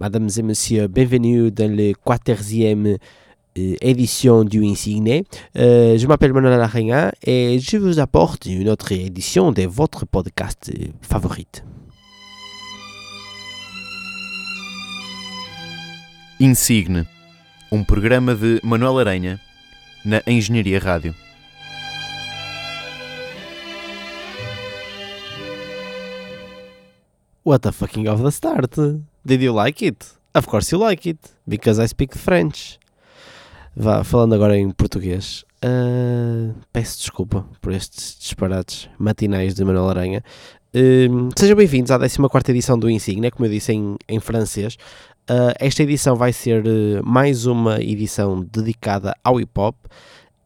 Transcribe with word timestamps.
Mesdames 0.00 0.28
et 0.38 0.42
messieurs, 0.42 0.86
bienvenue 0.86 1.50
dans 1.50 1.76
la 1.76 1.92
quatorzième 1.92 2.86
euh, 2.86 3.74
édition 3.80 4.44
du 4.44 4.64
Insigne. 4.64 5.24
Euh, 5.56 5.98
je 5.98 6.06
m'appelle 6.06 6.32
Manuel 6.32 6.56
Larraña 6.56 7.10
et 7.26 7.58
je 7.58 7.78
vous 7.78 7.98
apporte 7.98 8.46
une 8.46 8.68
autre 8.68 8.92
édition 8.92 9.50
de 9.50 9.62
votre 9.62 10.06
podcast 10.06 10.70
euh, 10.72 10.86
favorite. 11.02 11.64
Insigne, 16.40 17.04
um 17.72 17.84
programa 17.84 18.34
de 18.34 18.60
Manuel 18.62 19.00
Aranha 19.00 19.38
na 20.04 20.22
Engenharia 20.28 20.78
Rádio. 20.78 21.12
What 27.44 27.62
the 27.62 27.72
fucking 27.72 28.06
of 28.06 28.22
the 28.22 28.30
start? 28.30 28.78
Did 29.28 29.42
you 29.42 29.52
like 29.52 29.84
it? 29.84 30.06
Of 30.34 30.46
course 30.46 30.72
you 30.72 30.78
like 30.78 31.06
it, 31.06 31.18
because 31.46 31.78
I 31.78 31.86
speak 31.86 32.16
French. 32.16 32.78
Vá, 33.76 34.02
falando 34.02 34.34
agora 34.34 34.56
em 34.56 34.70
português. 34.70 35.44
Uh, 35.62 36.54
peço 36.72 37.00
desculpa 37.00 37.44
por 37.60 37.74
estes 37.74 38.16
disparates 38.18 38.88
matinais 38.98 39.52
de 39.52 39.62
Manuel 39.62 39.90
Aranha. 39.90 40.24
Uh, 40.74 41.28
sejam 41.38 41.54
bem-vindos 41.54 41.90
à 41.90 41.98
14 41.98 42.50
edição 42.52 42.78
do 42.78 42.88
Insigne, 42.88 43.30
como 43.30 43.44
eu 43.44 43.50
disse 43.50 43.70
em, 43.74 43.96
em 44.08 44.18
francês. 44.18 44.76
Uh, 45.30 45.52
esta 45.60 45.82
edição 45.82 46.16
vai 46.16 46.32
ser 46.32 46.64
uh, 46.64 47.04
mais 47.04 47.44
uma 47.44 47.82
edição 47.82 48.40
dedicada 48.40 49.14
ao 49.22 49.38
hip 49.38 49.52
hop. 49.60 49.76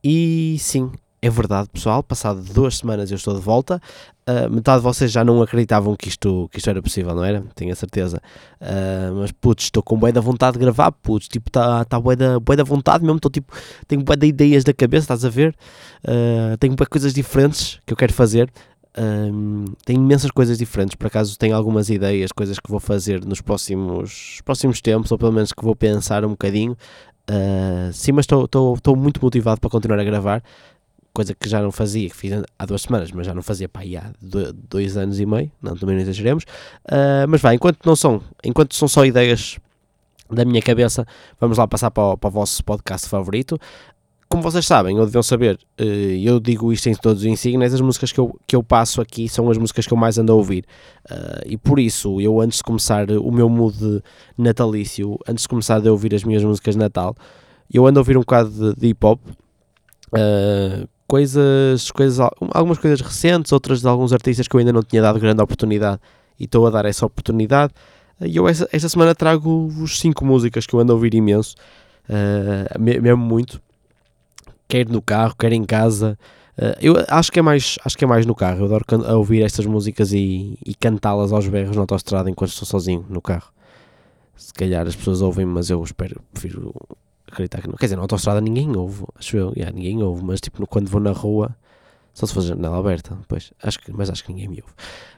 E 0.03 0.57
sim, 0.59 0.91
é 1.25 1.31
verdade, 1.31 1.69
pessoal. 1.73 2.03
Passado 2.03 2.43
duas 2.53 2.79
semanas 2.79 3.13
eu 3.13 3.17
estou 3.17 3.33
de 3.33 3.41
volta. 3.41 3.81
Uh, 4.25 4.49
metade 4.49 4.79
de 4.79 4.85
vocês 4.85 5.11
já 5.11 5.25
não 5.25 5.43
acreditavam 5.43 5.97
que 5.97 6.09
isto, 6.09 6.49
que 6.53 6.59
isto 6.59 6.71
era 6.71 6.81
possível, 6.81 7.13
não 7.13 7.25
era? 7.25 7.43
Tenho 7.57 7.73
a 7.73 7.75
certeza. 7.75 8.23
Uh, 8.61 9.15
mas 9.17 9.33
putz, 9.33 9.65
estou 9.65 9.83
com 9.83 9.99
boa 9.99 10.13
da 10.13 10.21
vontade 10.21 10.53
de 10.55 10.61
gravar, 10.61 10.93
putz, 10.93 11.27
tipo, 11.27 11.49
está 11.49 11.85
tá 11.85 11.99
boa 11.99 12.15
da, 12.15 12.39
da 12.39 12.63
vontade 12.63 13.03
mesmo. 13.05 13.17
Estou 13.17 13.31
tipo, 13.31 13.53
tenho 13.89 14.05
boa 14.05 14.17
de 14.17 14.29
ideias 14.29 14.63
da 14.63 14.73
cabeça, 14.73 15.05
estás 15.05 15.25
a 15.25 15.29
ver? 15.29 15.57
Uh, 16.05 16.57
tenho 16.59 16.77
boa 16.77 16.87
coisas 16.87 17.13
diferentes 17.13 17.81
que 17.85 17.93
eu 17.93 17.97
quero 17.97 18.13
fazer. 18.13 18.49
tenho 19.85 20.01
imensas 20.01 20.31
coisas 20.31 20.57
diferentes, 20.57 20.95
por 20.95 21.09
acaso 21.09 21.37
tenho 21.37 21.57
algumas 21.57 21.91
ideias, 21.91 22.31
coisas 22.31 22.61
que 22.61 22.71
vou 22.71 22.79
fazer 22.79 23.25
nos 23.25 23.41
próximos, 23.41 24.41
próximos 24.45 24.81
tempos, 24.81 25.11
ou 25.11 25.19
pelo 25.19 25.33
menos 25.33 25.53
que 25.53 25.65
vou 25.65 25.75
pensar 25.75 26.25
um 26.25 26.31
bocadinho. 26.31 26.77
sim, 27.93 28.13
mas 28.13 28.25
estou 28.25 28.97
muito 28.97 29.21
motivado 29.21 29.61
para 29.61 29.71
continuar 29.71 29.99
a 29.99 30.05
gravar 30.05 30.43
coisa 31.13 31.35
que 31.35 31.49
já 31.49 31.61
não 31.61 31.71
fazia, 31.71 32.09
que 32.09 32.17
fiz 32.17 32.33
há 32.59 32.67
duas 32.67 32.83
semanas, 32.83 33.13
mas 33.13 33.27
já 33.27 33.35
não 33.35 33.43
fazia 33.43 33.71
aí 33.75 33.97
há 33.97 34.13
dois 34.69 34.97
anos 34.97 35.21
e 35.21 35.27
meio, 35.27 35.51
não, 35.61 35.77
também 35.77 35.97
não 35.97 36.03
exageremos, 36.03 36.45
uh, 36.87 37.29
mas 37.29 37.41
vai, 37.41 37.55
enquanto 37.55 37.85
não 37.85 37.95
são, 37.95 38.23
enquanto 38.43 38.75
são 38.75 38.89
só 38.89 39.05
ideias 39.05 39.59
da 40.31 40.45
minha 40.45 40.63
cabeça, 40.63 41.07
vamos 41.39 41.59
lá 41.59 41.69
passar 41.69 41.91
para 41.91 42.03
o, 42.03 42.17
para 42.17 42.29
o 42.29 42.31
vosso 42.31 42.65
podcast 42.65 43.09
favorito. 43.09 43.59
Como 44.27 44.43
vocês 44.43 44.67
sabem, 44.67 44.99
ou 44.99 45.05
deviam 45.05 45.23
saber, 45.23 45.59
uh, 45.79 45.85
eu 45.85 46.41
digo 46.41 46.73
isto 46.73 46.89
em 46.89 46.95
todos 46.95 47.23
os 47.23 47.27
insígnias, 47.27 47.75
as 47.75 47.83
músicas 47.83 48.11
que 48.11 48.19
eu, 48.19 48.35
que 48.47 48.57
eu 48.57 48.63
passo 48.63 49.03
aqui 49.03 49.29
são 49.29 49.51
as 49.51 49.59
músicas 49.59 49.87
que 49.87 49.93
eu 49.93 49.99
mais 49.99 50.17
ando 50.17 50.33
a 50.33 50.35
ouvir. 50.35 50.65
Uh, 51.11 51.43
e 51.45 51.59
por 51.59 51.79
isso, 51.79 52.19
eu 52.23 52.41
antes 52.41 52.59
de 52.59 52.65
começar 52.65 53.11
o 53.11 53.31
meu 53.31 53.51
mood 53.51 54.03
natalício, 54.39 55.19
antes 55.29 55.43
de 55.43 55.49
começar 55.49 55.87
a 55.87 55.91
ouvir 55.91 56.15
as 56.15 56.25
minhas 56.25 56.43
músicas 56.43 56.75
de 56.75 56.79
Natal, 56.79 57.15
eu 57.71 57.87
ando 57.87 57.99
a 57.99 58.01
ouvir 58.01 58.17
um 58.17 58.21
bocado 58.21 58.51
de, 58.51 58.81
de 58.81 58.87
hip 58.89 59.05
hop, 59.05 59.21
Uh, 60.13 60.87
coisas, 61.13 61.91
coisas, 61.91 62.27
algumas 62.55 62.79
coisas 62.79 63.03
recentes, 63.03 63.53
outras 63.53 63.83
de 63.83 63.87
alguns 63.87 64.15
artistas 64.15 64.49
que 64.49 64.57
eu 64.57 64.61
ainda 64.61 64.73
não 64.73 64.83
tinha 64.83 65.03
dado 65.03 65.21
grande 65.21 65.43
oportunidade 65.43 66.01
e 66.41 66.45
estou 66.45 66.67
a 66.67 66.71
dar 66.71 66.87
essa 66.87 67.05
oportunidade. 67.05 67.75
E 68.19 68.35
eu 68.35 68.49
esta, 68.49 68.67
esta 68.73 68.89
semana 68.89 69.15
trago-vos 69.15 70.01
cinco 70.01 70.25
músicas 70.25 70.67
que 70.67 70.73
eu 70.73 70.81
ando 70.81 70.91
a 70.91 70.95
ouvir 70.95 71.13
imenso, 71.13 71.55
uh, 72.09 72.81
mesmo 72.81 73.19
muito, 73.19 73.61
quer 74.67 74.89
no 74.89 75.03
carro, 75.03 75.35
quer 75.39 75.53
em 75.53 75.65
casa. 75.65 76.19
Uh, 76.57 76.81
eu 76.81 76.95
acho 77.07 77.31
que, 77.31 77.41
é 77.41 77.43
mais, 77.43 77.79
acho 77.85 77.99
que 77.99 78.05
é 78.05 78.09
mais 78.09 78.25
no 78.25 78.35
carro. 78.35 78.61
Eu 78.61 78.65
adoro 78.65 78.87
a 79.07 79.15
ouvir 79.15 79.43
estas 79.43 79.67
músicas 79.67 80.15
e, 80.15 80.59
e 80.65 80.75
cantá-las 80.75 81.31
aos 81.31 81.47
berros 81.47 81.77
na 81.77 81.83
autostrada 81.83 82.31
enquanto 82.31 82.53
estou 82.53 82.67
sozinho 82.67 83.05
no 83.11 83.21
carro. 83.21 83.53
Se 84.35 84.55
calhar 84.55 84.87
as 84.87 84.97
pessoas 84.97 85.21
ouvem, 85.21 85.45
mas 85.45 85.69
eu 85.69 85.85
espero, 85.85 86.23
prefiro 86.33 86.75
acreditar 87.33 87.61
que 87.61 87.69
não. 87.69 87.77
Quer 87.77 87.87
dizer, 87.87 87.97
na 87.97 88.03
autostrada 88.03 88.41
ninguém 88.41 88.77
ouve, 88.77 89.05
acho 89.17 89.37
eu, 89.37 89.53
yeah, 89.57 89.75
ninguém 89.75 90.03
ouve, 90.03 90.23
mas 90.23 90.41
tipo, 90.41 90.67
quando 90.67 90.89
vou 90.89 91.01
na 91.01 91.13
rua, 91.13 91.57
só 92.13 92.27
se 92.27 92.35
for 92.35 92.43
janela 92.43 92.79
aberta, 92.79 93.19
pois, 93.27 93.53
acho 93.63 93.79
que, 93.81 93.93
mas 93.93 94.11
acho 94.11 94.25
que 94.25 94.33
ninguém 94.33 94.49
me 94.49 94.63
ouve. 94.63 94.73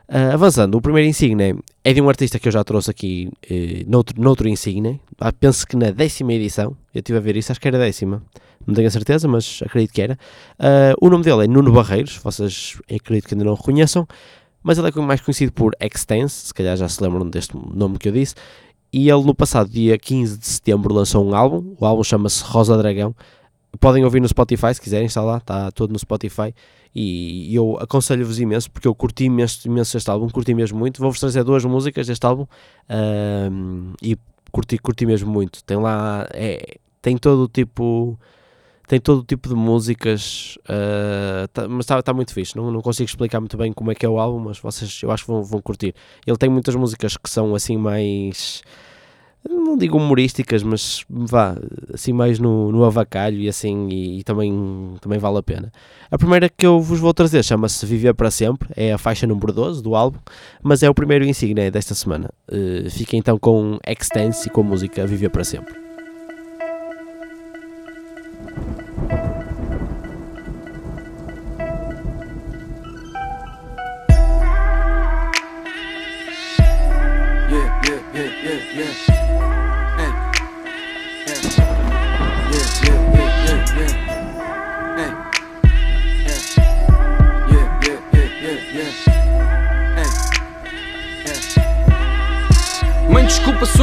Uh, 0.06 0.34
avançando, 0.34 0.76
o 0.76 0.80
primeiro 0.80 1.08
insigne 1.08 1.58
é 1.82 1.92
de 1.92 2.00
um 2.00 2.08
artista 2.08 2.38
que 2.38 2.46
eu 2.46 2.52
já 2.52 2.62
trouxe 2.62 2.90
aqui 2.90 3.30
uh, 3.50 3.90
noutro, 3.90 4.20
noutro 4.20 4.48
insigne, 4.48 5.00
ah, 5.18 5.32
penso 5.32 5.66
que 5.66 5.76
na 5.76 5.90
décima 5.90 6.32
edição, 6.32 6.76
eu 6.94 7.00
estive 7.00 7.18
a 7.18 7.20
ver 7.20 7.36
isso, 7.36 7.50
acho 7.50 7.60
que 7.60 7.68
era 7.68 7.78
décima, 7.78 8.22
não 8.66 8.74
tenho 8.74 8.86
a 8.86 8.90
certeza, 8.90 9.26
mas 9.26 9.60
acredito 9.64 9.92
que 9.92 10.02
era. 10.02 10.18
Uh, 10.58 10.94
o 11.00 11.10
nome 11.10 11.24
dele 11.24 11.44
é 11.44 11.48
Nuno 11.48 11.72
Barreiros, 11.72 12.16
vocês 12.18 12.78
acredito 12.82 13.28
que 13.28 13.34
ainda 13.34 13.44
não 13.44 13.52
o 13.52 13.56
reconheçam, 13.56 14.06
mas 14.62 14.78
ele 14.78 14.88
é 14.88 15.00
mais 15.00 15.20
conhecido 15.20 15.52
por 15.52 15.76
Extense, 15.80 16.46
se 16.46 16.54
calhar 16.54 16.76
já 16.76 16.88
se 16.88 17.02
lembram 17.02 17.28
deste 17.28 17.54
nome 17.54 17.98
que 17.98 18.08
eu 18.08 18.12
disse, 18.12 18.34
e 18.94 19.10
ele 19.10 19.24
no 19.24 19.34
passado 19.34 19.68
dia 19.68 19.98
15 19.98 20.38
de 20.38 20.46
setembro 20.46 20.94
lançou 20.94 21.28
um 21.28 21.34
álbum, 21.34 21.74
o 21.80 21.84
álbum 21.84 22.04
chama-se 22.04 22.44
Rosa 22.44 22.78
Dragão. 22.78 23.12
Podem 23.80 24.04
ouvir 24.04 24.20
no 24.20 24.28
Spotify 24.28 24.72
se 24.72 24.80
quiserem, 24.80 25.06
está 25.06 25.20
lá, 25.20 25.38
está 25.38 25.72
todo 25.72 25.90
no 25.90 25.98
Spotify. 25.98 26.54
E 26.94 27.52
eu 27.52 27.76
aconselho-vos 27.80 28.38
imenso, 28.38 28.70
porque 28.70 28.86
eu 28.86 28.94
curti 28.94 29.24
imenso, 29.24 29.66
imenso 29.66 29.96
este 29.96 30.08
álbum, 30.08 30.28
curti 30.28 30.54
mesmo 30.54 30.78
muito. 30.78 31.00
Vou-vos 31.00 31.18
trazer 31.18 31.42
duas 31.42 31.64
músicas 31.64 32.06
deste 32.06 32.24
álbum 32.24 32.46
um, 33.50 33.94
e 34.00 34.16
curti, 34.52 34.78
curti 34.78 35.04
mesmo 35.04 35.28
muito. 35.28 35.64
Tem 35.64 35.76
lá, 35.76 36.28
é, 36.32 36.76
tem 37.02 37.18
todo 37.18 37.42
o 37.42 37.48
tipo 37.48 38.16
tem 38.86 39.00
todo 39.00 39.20
o 39.20 39.24
tipo 39.24 39.48
de 39.48 39.54
músicas, 39.54 40.58
uh, 40.64 41.48
tá, 41.48 41.66
mas 41.68 41.80
está 41.80 42.02
tá 42.02 42.12
muito 42.12 42.32
fixe. 42.32 42.56
Não, 42.56 42.70
não 42.70 42.80
consigo 42.80 43.08
explicar 43.08 43.40
muito 43.40 43.56
bem 43.56 43.72
como 43.72 43.90
é 43.90 43.94
que 43.94 44.04
é 44.04 44.08
o 44.08 44.18
álbum, 44.18 44.40
mas 44.40 44.58
vocês 44.58 45.00
eu 45.02 45.10
acho 45.10 45.24
que 45.24 45.30
vão, 45.30 45.42
vão 45.42 45.60
curtir. 45.60 45.94
Ele 46.26 46.36
tem 46.36 46.50
muitas 46.50 46.74
músicas 46.74 47.16
que 47.16 47.30
são 47.30 47.54
assim 47.54 47.76
mais. 47.76 48.62
Não 49.46 49.76
digo 49.76 49.98
humorísticas, 49.98 50.62
mas 50.62 51.04
vá, 51.08 51.54
assim 51.92 52.14
mais 52.14 52.38
no, 52.38 52.72
no 52.72 52.82
avacalho 52.82 53.38
e 53.38 53.48
assim, 53.48 53.88
e, 53.90 54.20
e 54.20 54.24
também, 54.24 54.94
também 55.02 55.18
vale 55.18 55.36
a 55.36 55.42
pena. 55.42 55.70
A 56.10 56.16
primeira 56.16 56.48
que 56.48 56.64
eu 56.64 56.80
vos 56.80 56.98
vou 56.98 57.12
trazer 57.12 57.42
chama-se 57.42 57.84
Viver 57.84 58.14
para 58.14 58.30
Sempre, 58.30 58.70
é 58.74 58.94
a 58.94 58.98
faixa 58.98 59.26
número 59.26 59.52
12 59.52 59.82
do 59.82 59.94
álbum, 59.94 60.18
mas 60.62 60.82
é 60.82 60.88
o 60.88 60.94
primeiro 60.94 61.26
insígnia 61.26 61.70
desta 61.70 61.94
semana. 61.94 62.30
Uh, 62.50 62.88
fica 62.88 63.18
então 63.18 63.38
com 63.38 63.78
Extense 63.86 64.48
e 64.48 64.50
com 64.50 64.62
a 64.62 64.64
música 64.64 65.06
Viver 65.06 65.28
para 65.28 65.44
Sempre. 65.44 65.83
Yeah. 78.74 79.53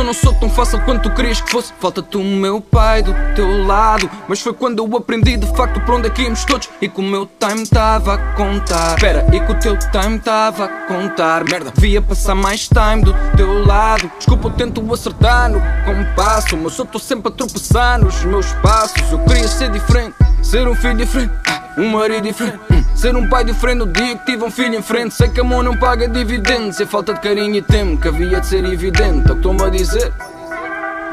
Eu 0.02 0.06
não 0.06 0.14
sou 0.14 0.34
tão 0.34 0.50
fácil 0.50 0.82
quanto 0.82 1.04
tu 1.04 1.16
querias 1.16 1.40
que 1.40 1.52
fosse. 1.52 1.72
Falta-te 1.80 2.18
o 2.18 2.24
meu 2.24 2.60
pai 2.60 3.04
do 3.04 3.14
teu 3.36 3.66
lado. 3.66 4.10
Mas 4.28 4.42
foi 4.42 4.52
quando 4.52 4.80
eu 4.80 4.98
aprendi 4.98 5.38
de 5.38 5.46
facto 5.56 5.80
para 5.82 5.96
onde 5.96 6.08
é 6.08 6.10
que 6.10 6.24
íamos 6.24 6.44
todos. 6.44 6.70
E 6.82 6.90
que 6.90 7.00
o 7.00 7.04
meu 7.04 7.30
time 7.40 7.62
estava 7.62 8.16
a 8.16 8.18
contar. 8.34 8.96
Espera, 8.96 9.28
e 9.32 9.40
que 9.40 9.52
o 9.52 9.60
teu 9.60 9.78
time 9.78 10.18
estava 10.18 10.66
a 10.66 10.68
contar. 10.88 11.44
Merda, 11.44 11.72
devia 11.72 12.02
passar 12.02 12.34
mais 12.34 12.68
time 12.68 13.04
do 13.04 13.14
teu 13.38 13.64
lado. 13.64 14.10
Desculpa, 14.18 14.48
eu 14.48 14.52
tento 14.54 14.94
acertar 14.94 15.50
no 15.52 15.62
compasso. 15.86 16.58
Mas 16.58 16.78
eu 16.80 16.86
estou 16.86 17.00
sempre 17.00 17.32
a 17.32 17.32
tropeçar 17.32 18.00
nos 18.00 18.24
meus 18.26 18.52
passos. 18.54 19.12
Eu 19.12 19.20
queria 19.20 19.48
ser 19.48 19.70
diferente, 19.70 20.16
ser 20.42 20.68
um 20.68 20.76
filho 20.76 20.96
diferente. 20.96 21.34
Um 21.78 21.92
marido 21.92 22.24
diferente. 22.24 22.81
Ser 23.02 23.16
um 23.16 23.28
pai 23.28 23.44
diferente. 23.44 23.82
O 23.82 23.88
dia 23.88 24.16
que 24.16 24.26
tive 24.26 24.44
um 24.44 24.52
filho 24.52 24.76
em 24.76 24.82
frente, 24.82 25.16
sei 25.16 25.28
que 25.28 25.42
a 25.42 25.44
mão 25.44 25.64
não 25.64 25.76
paga 25.76 26.08
dividendos. 26.08 26.80
É 26.80 26.86
falta 26.86 27.16
de 27.16 27.20
carinho 27.20 27.56
e 27.56 27.62
tempo 27.62 28.00
que 28.00 28.08
havia 28.08 28.40
de 28.40 28.46
ser 28.46 28.64
evidente. 28.64 29.28
É 29.28 29.32
o 29.32 29.34
que 29.34 29.34
estou-me 29.34 29.64
a 29.64 29.70
dizer. 29.70 30.14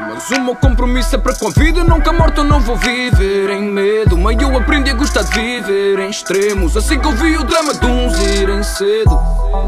Mas 0.01 0.29
o 0.29 0.41
meu 0.41 0.55
compromisso 0.55 1.15
é 1.15 1.17
para 1.17 1.33
com 1.33 1.47
a 1.47 1.49
vida. 1.49 1.83
Nunca 1.83 2.13
morto 2.13 2.43
não 2.43 2.59
vou 2.59 2.75
viver 2.77 3.49
em 3.49 3.63
medo. 3.63 4.15
Mas 4.15 4.39
eu 4.39 4.55
aprendi 4.55 4.91
a 4.91 4.93
gostar 4.93 5.23
de 5.23 5.31
viver 5.39 5.99
em 5.99 6.11
extremos. 6.11 6.77
Assim 6.77 6.99
que 6.99 7.07
eu 7.07 7.11
vi 7.11 7.35
o 7.37 7.43
drama 7.43 7.73
de 7.73 7.85
uns 7.87 8.19
irem 8.19 8.61
cedo. 8.61 9.19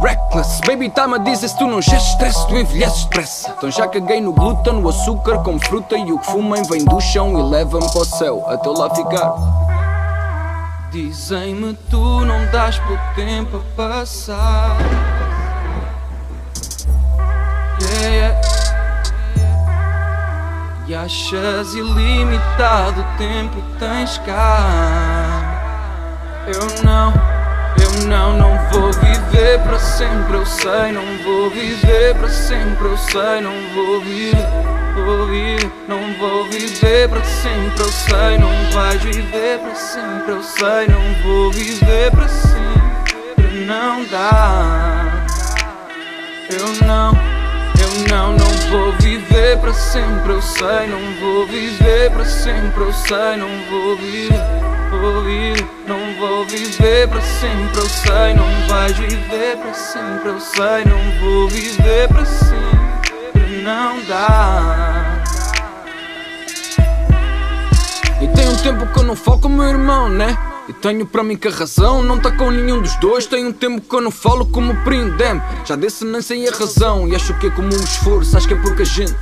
Reckless, 0.03 0.61
baby, 0.67 0.89
tá-me 0.89 1.15
a 1.15 1.17
dizer 1.17 1.47
se 1.47 1.57
tu 1.57 1.65
não 1.65 1.81
geres 1.81 2.03
stress, 2.03 2.47
tu 2.47 2.55
envelheces 2.55 3.03
depressa. 3.05 3.53
Então 3.57 3.71
já 3.71 3.87
caguei 3.87 4.21
no 4.21 4.31
glúten, 4.31 4.73
no 4.73 4.87
açúcar 4.87 5.39
com 5.39 5.59
fruta 5.59 5.97
e 5.97 6.11
o 6.11 6.19
que 6.19 6.25
fumem 6.27 6.61
vem 6.69 6.85
do 6.85 6.99
chão 7.01 7.39
e 7.39 7.51
leva-me 7.51 7.91
para 7.91 8.01
o 8.01 8.05
céu 8.05 8.43
até 8.47 8.69
lá 8.69 8.93
ficar. 8.93 9.70
Dizem-me 10.91 11.73
tu 11.89 12.25
não 12.25 12.45
dás 12.51 12.77
pro 12.79 12.99
tempo 13.15 13.57
a 13.57 13.75
passar. 13.77 14.75
Yeah, 17.81 18.07
yeah. 18.09 18.41
E 20.85 20.93
achas 20.93 21.73
ilimitado 21.73 22.99
o 22.99 23.17
tempo 23.17 23.63
tens 23.79 24.17
cá. 24.25 25.61
Eu 26.45 26.83
não, 26.83 27.13
eu 27.81 28.07
não, 28.09 28.37
não 28.37 28.59
vou 28.71 28.91
viver 28.91 29.61
para 29.63 29.79
sempre, 29.79 30.33
eu 30.35 30.45
sei, 30.45 30.91
não 30.91 31.05
vou 31.23 31.49
viver 31.49 32.15
para 32.15 32.27
sempre, 32.27 32.85
eu 32.85 32.97
sei, 32.97 33.39
não 33.39 33.53
vou 33.73 34.01
viver, 34.01 34.45
não 35.87 36.13
vou 36.13 36.45
viver 36.45 37.09
para 37.09 37.23
sempre, 37.23 37.81
eu 37.81 37.91
sei, 37.91 38.37
não 38.37 38.71
vais 38.71 39.01
viver 39.01 39.59
para 39.59 39.75
sempre, 39.75 40.31
eu 40.31 40.43
sei, 40.43 40.87
não 40.87 41.13
vou 41.23 41.51
viver 41.51 42.11
para 42.11 42.27
sempre, 42.27 43.65
não 43.65 44.05
dá. 44.05 45.25
Eu 46.49 46.85
não, 46.85 47.13
eu 47.79 48.09
não, 48.09 48.31
não 48.33 48.51
vou 48.69 48.93
viver 49.01 49.57
para 49.59 49.73
sempre, 49.73 50.31
eu 50.31 50.41
sei, 50.41 50.87
não 50.87 51.13
vou 51.19 51.45
viver 51.47 52.11
para 52.11 52.25
sempre, 52.25 52.83
eu 52.83 52.93
sei, 52.93 53.37
não 53.37 53.49
vou 53.69 53.97
viver, 53.97 55.67
não 55.87 56.13
vou 56.19 56.45
viver 56.45 57.07
para 57.07 57.21
sempre, 57.21 57.79
eu 57.79 57.89
sei, 57.89 58.33
não 58.33 58.67
vais 58.67 58.97
viver 58.97 59.57
para 59.57 59.73
sempre, 59.73 60.29
eu 60.29 60.39
sei, 60.39 60.85
não 60.85 61.19
vou 61.19 61.47
viver 61.47 62.07
para 62.07 62.25
sempre, 62.25 62.80
não 63.61 64.03
dá. 64.05 65.23
E 68.21 68.27
tem 68.27 68.49
um 68.49 68.55
tempo 68.57 68.85
que 68.87 68.99
eu 68.99 69.03
não 69.03 69.15
falo 69.15 69.39
com 69.39 69.49
meu 69.49 69.65
irmão, 69.65 70.09
né? 70.09 70.37
E 70.69 70.73
tenho 70.73 71.05
para 71.05 71.23
mim 71.23 71.35
que 71.35 71.47
a 71.47 71.51
razão 71.51 72.03
não 72.03 72.19
tá 72.19 72.31
com 72.31 72.51
nenhum 72.51 72.81
dos 72.81 72.95
dois. 72.97 73.25
Tem 73.25 73.45
um 73.45 73.51
tempo 73.51 73.81
que 73.81 73.95
eu 73.95 74.01
não 74.01 74.11
falo 74.11 74.45
como 74.45 74.75
prindem. 74.83 75.41
Já 75.65 75.75
desse 75.75 76.05
nem 76.05 76.21
sei 76.21 76.47
a 76.47 76.51
razão. 76.51 77.07
E 77.07 77.15
acho 77.15 77.33
que 77.39 77.47
é 77.47 77.49
como 77.49 77.67
um 77.67 77.83
esforço, 77.83 78.37
acho 78.37 78.47
que 78.47 78.53
é 78.53 78.57
porque 78.57 78.83
a 78.83 78.85
gente 78.85 79.15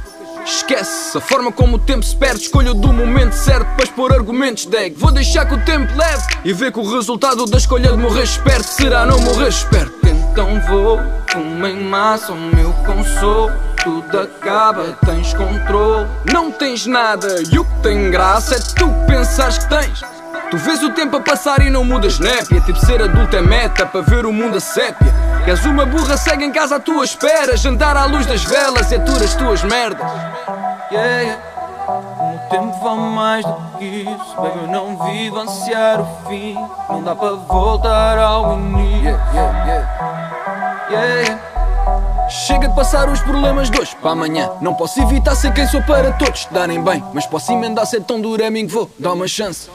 esquece 0.46 1.18
a 1.18 1.22
forma 1.22 1.52
como 1.52 1.78
o 1.78 1.80
tempo 1.80 2.04
se 2.04 2.16
perde. 2.16 2.44
Escolha 2.44 2.74
do 2.74 2.92
momento 2.92 3.34
certo 3.34 3.68
para 3.76 3.84
expor 3.84 4.14
argumentos. 4.14 4.66
Deg, 4.66 4.96
vou 4.98 5.12
deixar 5.12 5.46
que 5.46 5.54
o 5.54 5.62
tempo 5.64 5.92
leve 5.96 6.24
e 6.44 6.54
ver 6.54 6.72
que 6.72 6.80
o 6.80 6.94
resultado 6.94 7.46
da 7.46 7.58
escolha 7.58 7.92
de 7.92 7.98
morrer 7.98 8.24
esperto 8.24 8.68
será 8.68 9.06
não 9.06 9.20
morrer 9.22 9.48
esperto. 9.48 9.94
Então 10.06 10.62
vou, 10.68 11.00
fumo 11.30 11.66
em 11.66 11.84
massa, 11.84 12.34
o 12.34 12.38
meu 12.38 12.72
consolo. 12.86 13.69
Tudo 13.84 14.20
acaba, 14.20 14.98
tens 15.06 15.34
controle. 15.34 16.08
Não 16.32 16.52
tens 16.52 16.86
nada. 16.86 17.42
E 17.52 17.58
o 17.58 17.64
que 17.64 17.80
tem 17.82 18.12
graça 18.12 18.56
é 18.56 18.60
tu 18.60 18.90
pensares 19.08 19.58
que 19.58 19.70
tens. 19.70 20.02
Tu 20.52 20.58
vês 20.58 20.82
o 20.84 20.92
tempo 20.92 21.18
a 21.18 21.22
passar 21.22 21.62
e 21.62 21.70
não 21.70 21.84
mudas 21.84 22.20
népia. 22.20 22.60
Tipo 22.62 22.80
ser 22.86 23.02
adulto 23.02 23.36
é 23.36 23.42
meta 23.42 23.86
para 23.86 24.02
ver 24.02 24.26
o 24.26 24.34
mundo 24.34 24.58
a 24.58 24.60
sépia. 24.60 25.14
Queres 25.46 25.64
uma 25.66 25.86
burra, 25.86 26.18
segue 26.18 26.44
em 26.44 26.52
casa 26.52 26.76
à 26.76 26.80
tua 26.80 27.06
espera. 27.06 27.56
Jantar 27.56 27.96
à 27.96 28.06
luz 28.06 28.26
das 28.26 28.44
velas 28.44 28.92
e 28.92 28.96
atura 28.96 29.24
as 29.24 29.36
tuas 29.36 29.64
merdas. 29.64 30.12
Yeah, 30.92 31.38
O 31.88 32.50
tempo 32.50 32.80
vale 32.84 33.16
mais 33.16 33.46
do 33.46 33.78
que 33.78 33.86
isso 33.86 34.42
Bem, 34.42 34.52
eu 34.56 34.68
não 34.68 34.98
vivo 35.06 35.40
ansiar 35.40 36.02
o 36.02 36.28
fim. 36.28 36.56
Não 36.90 37.04
dá 37.04 37.16
para 37.16 37.34
voltar 37.36 38.18
ao 38.18 38.58
início. 38.58 39.20
Yeah, 39.34 39.66
yeah. 39.66 40.90
Yeah, 40.90 41.22
yeah 41.22 41.59
Chega 42.30 42.68
de 42.68 42.76
passar 42.76 43.10
os 43.10 43.22
problemas 43.22 43.70
de 43.70 43.80
hoje 43.80 43.96
para 44.02 44.12
amanhã. 44.12 44.50
Não 44.62 44.74
posso 44.74 45.02
evitar 45.02 45.36
ser 45.36 45.54
quem 45.54 45.68
sou 45.68 45.82
para 45.84 46.12
todos 46.14 46.48
darem 46.52 46.84
bem 46.84 47.04
Mas 47.14 47.26
posso 47.26 47.52
emendar 47.52 47.86
ser 47.86 48.04
tão 48.04 48.22
mim 48.52 48.68
que 48.68 48.74
vou 48.74 48.90
dar 49.00 49.14
uma 49.14 49.28
chance 49.28 49.70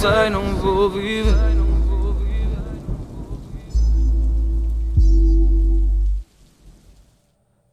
sei. 0.00 0.30
Não 0.30 0.56
vou 0.56 0.88
viver. 0.88 1.34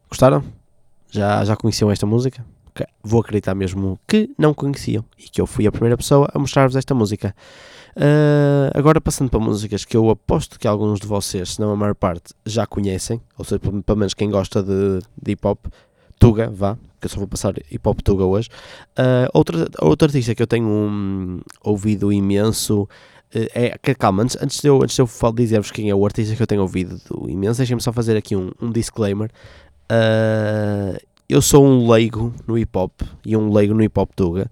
Gostaram? 0.09 0.43
Já, 1.09 1.45
já 1.45 1.55
conheciam 1.55 1.91
esta 1.91 2.05
música? 2.05 2.43
Vou 3.03 3.21
acreditar 3.21 3.55
mesmo 3.55 3.99
que 4.07 4.29
não 4.37 4.53
conheciam 4.53 5.03
e 5.17 5.23
que 5.23 5.39
eu 5.39 5.47
fui 5.47 5.65
a 5.65 5.71
primeira 5.71 5.97
pessoa 5.97 6.27
a 6.33 6.37
mostrar-vos 6.37 6.75
esta 6.75 6.93
música. 6.93 7.35
Ah, 7.95 8.71
agora 8.75 9.01
passando 9.01 9.29
para 9.29 9.39
músicas 9.39 9.83
que 9.83 9.97
eu 9.97 10.09
aposto 10.09 10.59
que 10.59 10.67
alguns 10.67 10.99
de 10.99 11.07
vocês, 11.07 11.53
se 11.53 11.59
não 11.59 11.71
a 11.71 11.75
maior 11.75 11.95
parte, 11.95 12.33
já 12.45 12.67
conhecem, 12.67 13.21
ou 13.37 13.45
seja, 13.45 13.59
pelo 13.59 13.97
menos 13.97 14.13
quem 14.13 14.29
gosta 14.29 14.61
de, 14.61 14.99
de 15.21 15.31
hip 15.31 15.47
hop, 15.47 15.65
Tuga, 16.19 16.49
vá, 16.49 16.77
que 16.99 17.05
eu 17.05 17.09
só 17.09 17.17
vou 17.17 17.27
passar 17.27 17.53
hip 17.71 17.87
hop 17.87 18.01
Tuga 18.01 18.25
hoje. 18.25 18.49
Outra, 19.33 19.67
outro 19.81 20.07
artista 20.07 20.33
que 20.33 20.41
eu 20.41 20.47
tenho 20.47 20.67
hum, 20.67 21.41
ouvido 21.63 22.11
imenso 22.11 22.87
eh, 23.33 23.77
é. 23.83 23.95
Calma, 23.95 24.23
antes, 24.23 24.37
antes 24.41 24.61
de 24.61 24.67
eu, 24.67 24.81
antes 24.81 24.95
de 24.95 25.01
eu 25.01 25.33
dizer-vos 25.33 25.71
quem 25.71 25.89
é 25.89 25.95
o 25.95 26.05
artista 26.05 26.35
que 26.35 26.41
eu 26.41 26.47
tenho 26.47 26.61
ouvido 26.61 26.99
imenso, 27.27 27.57
deixem-me 27.57 27.81
só 27.81 27.91
fazer 27.91 28.17
aqui 28.17 28.35
um, 28.35 28.51
um 28.61 28.71
disclaimer. 28.71 29.29
Ah, 29.89 30.97
eu 31.29 31.41
sou 31.41 31.65
um 31.65 31.89
leigo 31.89 32.33
no 32.47 32.57
hip 32.57 32.77
hop 32.77 33.01
e 33.25 33.35
um 33.35 33.51
leigo 33.51 33.73
no 33.73 33.83
hip 33.83 33.99
hop 33.99 34.11
Tuga. 34.15 34.49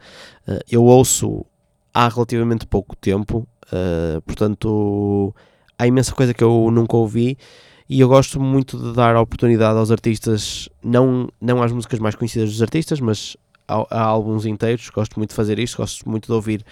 Ah, 0.48 0.59
eu 0.69 0.83
ouço 0.83 1.45
há 1.94 2.07
relativamente 2.09 2.65
pouco 2.68 2.95
tempo, 2.95 3.48
ah, 3.71 4.21
portanto 4.25 5.33
há 5.77 5.88
imensa 5.88 6.13
coisa 6.13 6.33
que 6.33 6.44
eu 6.44 6.69
nunca 6.71 6.95
ouvi 6.98 7.38
e 7.87 7.99
eu 7.99 8.07
gosto 8.07 8.39
muito 8.39 8.77
de 8.77 8.93
dar 8.93 9.15
oportunidade 9.15 9.77
aos 9.77 9.91
artistas, 9.91 10.67
não, 10.83 11.29
não 11.39 11.61
às 11.61 11.71
músicas 11.71 11.99
mais 11.99 12.15
conhecidas 12.15 12.49
dos 12.49 12.61
artistas, 12.61 12.99
mas 12.99 13.37
a, 13.67 13.85
a 13.89 14.01
álbuns 14.01 14.45
inteiros. 14.45 14.89
Gosto 14.89 15.17
muito 15.17 15.29
de 15.29 15.35
fazer 15.35 15.59
isto, 15.59 15.77
gosto 15.77 16.09
muito 16.09 16.25
de 16.25 16.33
ouvir 16.33 16.65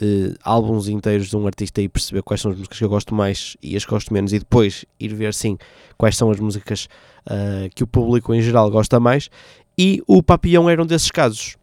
eh, 0.00 0.34
álbuns 0.42 0.88
inteiros 0.88 1.28
de 1.28 1.36
um 1.36 1.46
artista 1.46 1.80
e 1.80 1.88
perceber 1.88 2.22
quais 2.22 2.40
são 2.40 2.50
as 2.50 2.56
músicas 2.56 2.78
que 2.78 2.84
eu 2.84 2.88
gosto 2.88 3.14
mais 3.14 3.56
e 3.62 3.76
as 3.76 3.84
que 3.84 3.90
gosto 3.90 4.12
menos, 4.12 4.32
e 4.32 4.38
depois 4.38 4.84
ir 4.98 5.14
ver 5.14 5.32
sim 5.32 5.56
quais 5.96 6.16
são 6.16 6.30
as 6.30 6.40
músicas 6.40 6.88
ah, 7.26 7.68
que 7.74 7.82
o 7.82 7.86
público 7.86 8.34
em 8.34 8.42
geral 8.42 8.70
gosta 8.70 8.98
mais. 8.98 9.30
E 9.78 10.02
o 10.06 10.22
Papillon 10.22 10.68
era 10.70 10.82
um 10.82 10.86
desses 10.86 11.10
casos. 11.10 11.56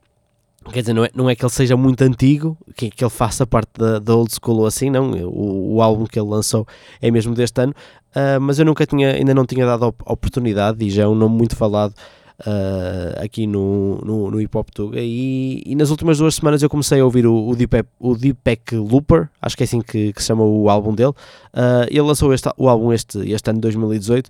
Quer 0.71 0.81
dizer, 0.81 0.93
não 0.93 1.05
é, 1.05 1.09
não 1.13 1.29
é 1.29 1.35
que 1.35 1.43
ele 1.43 1.51
seja 1.51 1.75
muito 1.75 2.01
antigo, 2.03 2.57
que, 2.75 2.89
que 2.89 3.03
ele 3.03 3.11
faça 3.11 3.45
parte 3.45 3.69
da, 3.77 3.99
da 3.99 4.15
old 4.15 4.31
school 4.33 4.59
ou 4.59 4.65
assim, 4.65 4.89
não. 4.89 5.11
O, 5.11 5.75
o 5.75 5.81
álbum 5.81 6.05
que 6.05 6.19
ele 6.19 6.29
lançou 6.29 6.65
é 7.01 7.11
mesmo 7.11 7.33
deste 7.35 7.59
ano, 7.61 7.73
ah, 8.15 8.39
mas 8.39 8.59
eu 8.59 8.65
nunca 8.65 8.85
tinha, 8.85 9.13
ainda 9.13 9.33
não 9.33 9.45
tinha 9.45 9.65
dado 9.65 9.85
a 9.85 9.87
op- 9.87 10.03
oportunidade 10.05 10.83
e 10.85 10.89
já 10.89 11.03
é 11.03 11.07
um 11.07 11.15
nome 11.15 11.35
muito 11.35 11.55
falado 11.55 11.93
ah, 12.45 13.21
aqui 13.23 13.45
no, 13.47 13.99
no, 14.03 14.31
no 14.31 14.41
Hip 14.41 14.57
Hop 14.57 14.69
Tuga. 14.69 14.99
E, 14.99 15.63
e 15.65 15.75
nas 15.75 15.89
últimas 15.89 16.17
duas 16.17 16.35
semanas 16.35 16.61
eu 16.61 16.69
comecei 16.69 16.99
a 16.99 17.05
ouvir 17.05 17.25
o, 17.25 17.49
o, 17.49 17.55
Deepak, 17.55 17.87
o 17.99 18.15
Deepak 18.15 18.75
Looper, 18.75 19.29
acho 19.41 19.57
que 19.57 19.63
é 19.63 19.65
assim 19.65 19.81
que, 19.81 20.13
que 20.13 20.21
se 20.21 20.27
chama 20.27 20.43
o 20.43 20.69
álbum 20.69 20.93
dele. 20.93 21.13
Ah, 21.53 21.85
ele 21.89 22.01
lançou 22.01 22.33
este, 22.33 22.49
o 22.57 22.69
álbum 22.69 22.93
este, 22.93 23.19
este 23.31 23.49
ano 23.49 23.57
de 23.57 23.61
2018. 23.63 24.29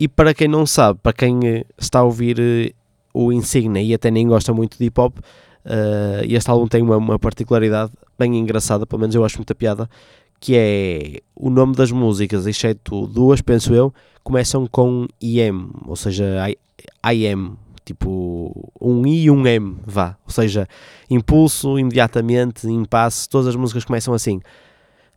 E 0.00 0.08
para 0.08 0.34
quem 0.34 0.48
não 0.48 0.66
sabe, 0.66 0.98
para 1.00 1.12
quem 1.12 1.38
eh, 1.44 1.64
está 1.78 2.00
a 2.00 2.02
ouvir 2.02 2.36
eh, 2.40 2.72
o 3.14 3.32
Insignia 3.32 3.80
e 3.80 3.94
até 3.94 4.10
nem 4.10 4.26
gosta 4.26 4.52
muito 4.52 4.76
de 4.76 4.86
hip 4.86 5.00
hop, 5.00 5.18
eh, 5.64 6.24
este 6.28 6.50
álbum 6.50 6.66
tem 6.66 6.82
uma, 6.82 6.96
uma 6.96 7.18
particularidade 7.18 7.92
bem 8.18 8.38
engraçada, 8.38 8.86
pelo 8.86 9.00
menos 9.00 9.14
eu 9.14 9.24
acho 9.24 9.38
muita 9.38 9.54
piada, 9.54 9.88
que 10.40 10.54
é 10.56 11.20
o 11.36 11.50
nome 11.50 11.74
das 11.74 11.90
músicas, 11.90 12.46
exceto 12.46 13.06
duas, 13.06 13.40
penso 13.40 13.72
eu, 13.74 13.94
começam 14.22 14.66
com 14.66 15.06
IM, 15.20 15.70
ou 15.86 15.96
seja, 15.96 16.48
I, 16.50 17.36
tipo 17.84 18.72
um 18.80 19.06
I 19.06 19.24
e 19.24 19.30
um 19.30 19.46
M, 19.46 19.76
vá, 19.86 20.16
ou 20.26 20.32
seja, 20.32 20.68
impulso, 21.08 21.78
imediatamente, 21.78 22.66
impasse, 22.66 23.28
todas 23.28 23.48
as 23.48 23.56
músicas 23.56 23.84
começam 23.84 24.14
assim. 24.14 24.40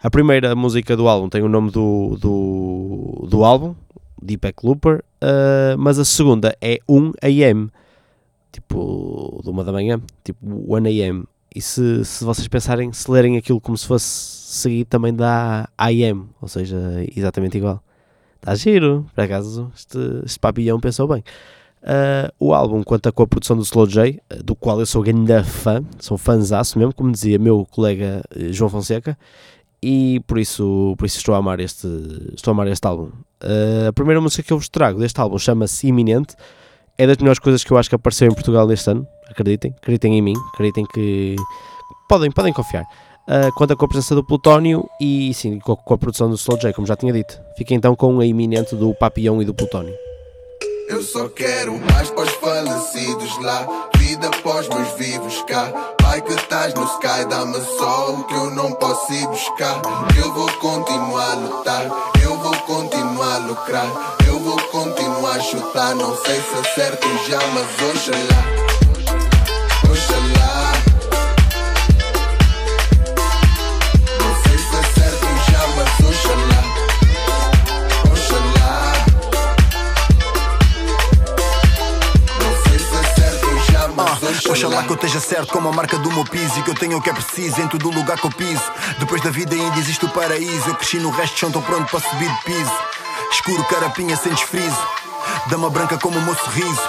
A 0.01 0.09
primeira 0.09 0.55
música 0.55 0.95
do 0.95 1.07
álbum 1.07 1.29
tem 1.29 1.41
o 1.41 1.49
nome 1.49 1.71
do, 1.71 2.17
do, 2.19 3.27
do 3.27 3.43
álbum, 3.43 3.73
Deepak 4.21 4.65
Looper, 4.65 5.03
uh, 5.21 5.77
mas 5.77 5.97
a 5.97 6.05
segunda 6.05 6.55
é 6.61 6.79
1 6.87 7.13
AM, 7.21 7.69
tipo 8.55 9.41
de 9.43 9.49
uma 9.49 9.63
da 9.63 9.71
manhã, 9.71 10.01
tipo 10.23 10.39
1 10.43 10.75
AM. 10.85 11.25
E 11.53 11.61
se, 11.61 12.03
se 12.03 12.23
vocês 12.23 12.47
pensarem, 12.47 12.91
se 12.91 13.09
lerem 13.09 13.37
aquilo 13.37 13.61
como 13.61 13.77
se 13.77 13.87
fosse 13.87 14.05
seguido, 14.05 14.89
também 14.89 15.13
dá 15.13 15.69
AM, 15.77 16.27
ou 16.41 16.47
seja, 16.47 16.77
exatamente 17.15 17.57
igual. 17.57 17.81
Está 18.35 18.55
giro, 18.55 19.05
por 19.13 19.23
acaso 19.23 19.71
este, 19.75 19.97
este 20.25 20.39
pensou 20.81 21.07
bem. 21.07 21.23
Uh, 21.81 22.33
o 22.39 22.53
álbum 22.53 22.81
conta 22.81 23.11
com 23.11 23.21
a 23.21 23.27
produção 23.27 23.55
do 23.55 23.61
Slow 23.61 23.85
J, 23.85 24.19
uh, 24.33 24.43
do 24.43 24.55
qual 24.55 24.79
eu 24.79 24.87
sou 24.87 25.03
grande 25.03 25.43
fã, 25.43 25.83
sou 25.99 26.17
fãzaço 26.17 26.79
mesmo, 26.79 26.93
como 26.93 27.11
dizia 27.11 27.37
meu 27.37 27.63
colega 27.69 28.23
uh, 28.35 28.51
João 28.51 28.71
Fonseca, 28.71 29.15
e 29.83 30.19
por 30.25 30.39
isso, 30.39 30.95
por 30.97 31.05
isso 31.05 31.19
estou, 31.19 31.35
a 31.35 31.37
amar 31.37 31.59
este, 31.59 31.87
estou 32.33 32.51
a 32.51 32.53
amar 32.55 32.67
este 32.67 32.87
álbum. 32.87 33.11
a 33.87 33.93
primeira 33.93 34.19
música 34.19 34.41
que 34.41 34.51
eu 34.51 34.57
vos 34.57 34.67
trago 34.67 34.99
deste 34.99 35.21
álbum 35.21 35.37
chama-se 35.37 35.87
Iminente, 35.87 36.35
é 36.97 37.07
das 37.07 37.17
melhores 37.17 37.39
coisas 37.39 37.63
que 37.63 37.71
eu 37.71 37.77
acho 37.77 37.89
que 37.89 37.95
apareceu 37.95 38.27
em 38.27 38.33
Portugal 38.33 38.71
este 38.71 38.89
ano, 38.89 39.07
acreditem, 39.29 39.73
acreditem 39.77 40.17
em 40.17 40.21
mim, 40.21 40.33
acreditem 40.53 40.85
que 40.93 41.35
podem, 42.07 42.31
podem 42.31 42.53
confiar. 42.53 42.83
Uh, 43.27 43.51
conta 43.55 43.75
com 43.75 43.85
a 43.85 43.87
presença 43.87 44.13
do 44.13 44.23
Plutónio 44.23 44.87
e 45.01 45.33
sim, 45.33 45.59
com, 45.59 45.75
com 45.75 45.93
a 45.95 45.97
produção 45.97 46.29
do 46.29 46.35
Slow 46.35 46.59
J, 46.59 46.73
como 46.73 46.85
já 46.85 46.95
tinha 46.95 47.11
dito. 47.11 47.39
Fica 47.57 47.73
então 47.73 47.95
com 47.95 48.19
a 48.19 48.25
iminente 48.25 48.75
do 48.75 48.93
Papião 48.93 49.41
e 49.41 49.45
do 49.45 49.53
Plutónio. 49.53 49.95
Eu 50.87 51.01
só 51.01 51.27
quero 51.29 51.79
mais 51.91 52.11
para 52.11 52.25
os 52.25 52.31
falecidos 52.33 53.41
lá. 53.41 53.89
Vida 53.97 54.27
após 54.27 54.69
meus 54.69 54.93
vivos 54.93 55.41
cá. 55.47 55.71
Pai 55.99 56.21
que 56.21 56.33
estás 56.33 56.75
no 56.75 56.83
sky, 56.83 57.25
dá-me 57.27 57.59
só 57.59 58.13
o 58.13 58.23
que 58.25 58.35
eu 58.35 58.51
não 58.51 58.71
posso 58.73 59.11
ir 59.11 59.27
buscar. 59.27 59.81
Eu 60.15 60.31
vou 60.31 60.47
continuar 60.59 61.31
a 61.31 61.35
lutar, 61.35 62.13
eu 62.23 62.37
vou 62.37 62.55
continuar 62.59 63.35
a 63.35 63.37
lucrar. 63.39 64.15
Eu 64.27 64.39
vou 64.39 64.57
continuar 64.69 65.14
a 65.35 65.39
chutar. 65.41 65.95
Não 65.95 66.15
sei 66.23 66.41
se 66.41 66.55
acerto 66.59 67.07
já, 67.27 67.39
mas 67.53 67.65
oxalá. 67.89 68.41
Oxalá. 69.91 70.71
Não 74.19 74.31
sei 74.43 74.57
se 74.57 74.75
acerto 74.77 75.27
já, 75.51 75.67
mas 75.75 75.89
oxalá. 76.09 76.61
Oxalá. 78.11 78.93
Não 82.41 82.53
sei 82.63 82.79
se 82.79 82.95
acerto 82.95 83.71
já, 83.71 83.87
mas 83.89 84.07
Ah, 84.07 84.13
oxalá. 84.13 84.51
Oxalá 84.51 84.83
que 84.83 84.89
eu 84.91 84.95
esteja 84.95 85.19
certo 85.19 85.51
com 85.51 85.67
a 85.67 85.71
marca 85.73 85.97
do 85.97 86.11
meu 86.11 86.23
piso 86.23 86.59
E 86.59 86.63
que 86.63 86.69
eu 86.69 86.75
tenha 86.75 86.97
o 86.97 87.01
que 87.01 87.09
é 87.09 87.13
preciso 87.13 87.61
em 87.61 87.67
todo 87.67 87.89
o 87.89 87.93
lugar 87.93 88.17
que 88.17 88.25
eu 88.25 88.31
piso 88.31 88.63
Depois 88.99 89.21
da 89.21 89.29
vida 89.29 89.53
ainda 89.55 89.77
existe 89.79 90.05
o 90.05 90.09
paraíso 90.09 90.69
Eu 90.69 90.75
cresci 90.75 90.97
no 90.97 91.09
resto 91.09 91.37
chão, 91.39 91.51
tô 91.51 91.61
pronto 91.61 91.89
para 91.89 91.99
subir 91.99 92.29
de 92.29 92.41
piso 92.43 92.71
Escuro, 93.35 93.65
carapinha, 93.65 94.15
sem 94.15 94.33
desfriso. 94.33 94.77
Dama 95.49 95.69
branca 95.69 95.97
como 95.97 96.17
o 96.17 96.21
meu 96.21 96.33
sorriso. 96.35 96.81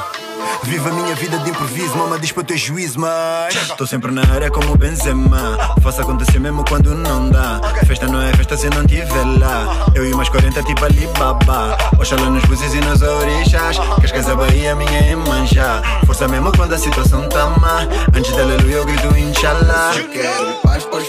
Viva 0.62 0.90
a 0.90 0.92
minha 0.92 1.14
vida 1.16 1.36
de 1.38 1.50
improviso. 1.50 1.98
Mama 1.98 2.20
diz 2.20 2.30
para 2.30 2.44
ter 2.44 2.56
juízo, 2.56 3.00
mas 3.00 3.54
Tô 3.76 3.84
sempre 3.84 4.12
na 4.12 4.22
área 4.32 4.48
como 4.48 4.72
o 4.72 4.78
Benzema. 4.78 5.58
Faço 5.82 6.02
acontecer 6.02 6.38
mesmo 6.38 6.64
quando 6.68 6.94
não 6.94 7.28
dá. 7.30 7.60
Festa 7.84 8.06
não 8.06 8.22
é 8.22 8.32
festa 8.32 8.56
se 8.56 8.70
não 8.70 8.86
tiver 8.86 9.24
lá. 9.40 9.86
Eu 9.92 10.08
e 10.08 10.14
mais 10.14 10.28
40 10.28 10.62
tipo 10.62 10.84
Alibaba. 10.84 11.76
Oxalá 11.98 12.30
nos 12.30 12.44
buses 12.44 12.72
e 12.72 12.80
nos 12.80 13.02
orixás. 13.02 13.76
Cascais 14.00 14.28
a 14.28 14.36
Bahia, 14.36 14.76
minha 14.76 15.00
é 15.00 15.16
manjar 15.16 15.82
Força 16.06 16.28
mesmo 16.28 16.52
quando 16.56 16.74
a 16.74 16.78
situação 16.78 17.28
tá 17.28 17.46
má. 17.60 17.80
Antes 18.16 18.34
da 18.36 18.42
aleluia 18.42 18.76
eu 18.76 18.86
grito 18.86 19.18
Inshallah 19.18 19.92
quero 20.12 20.54
paz 20.62 20.84
para 20.84 21.00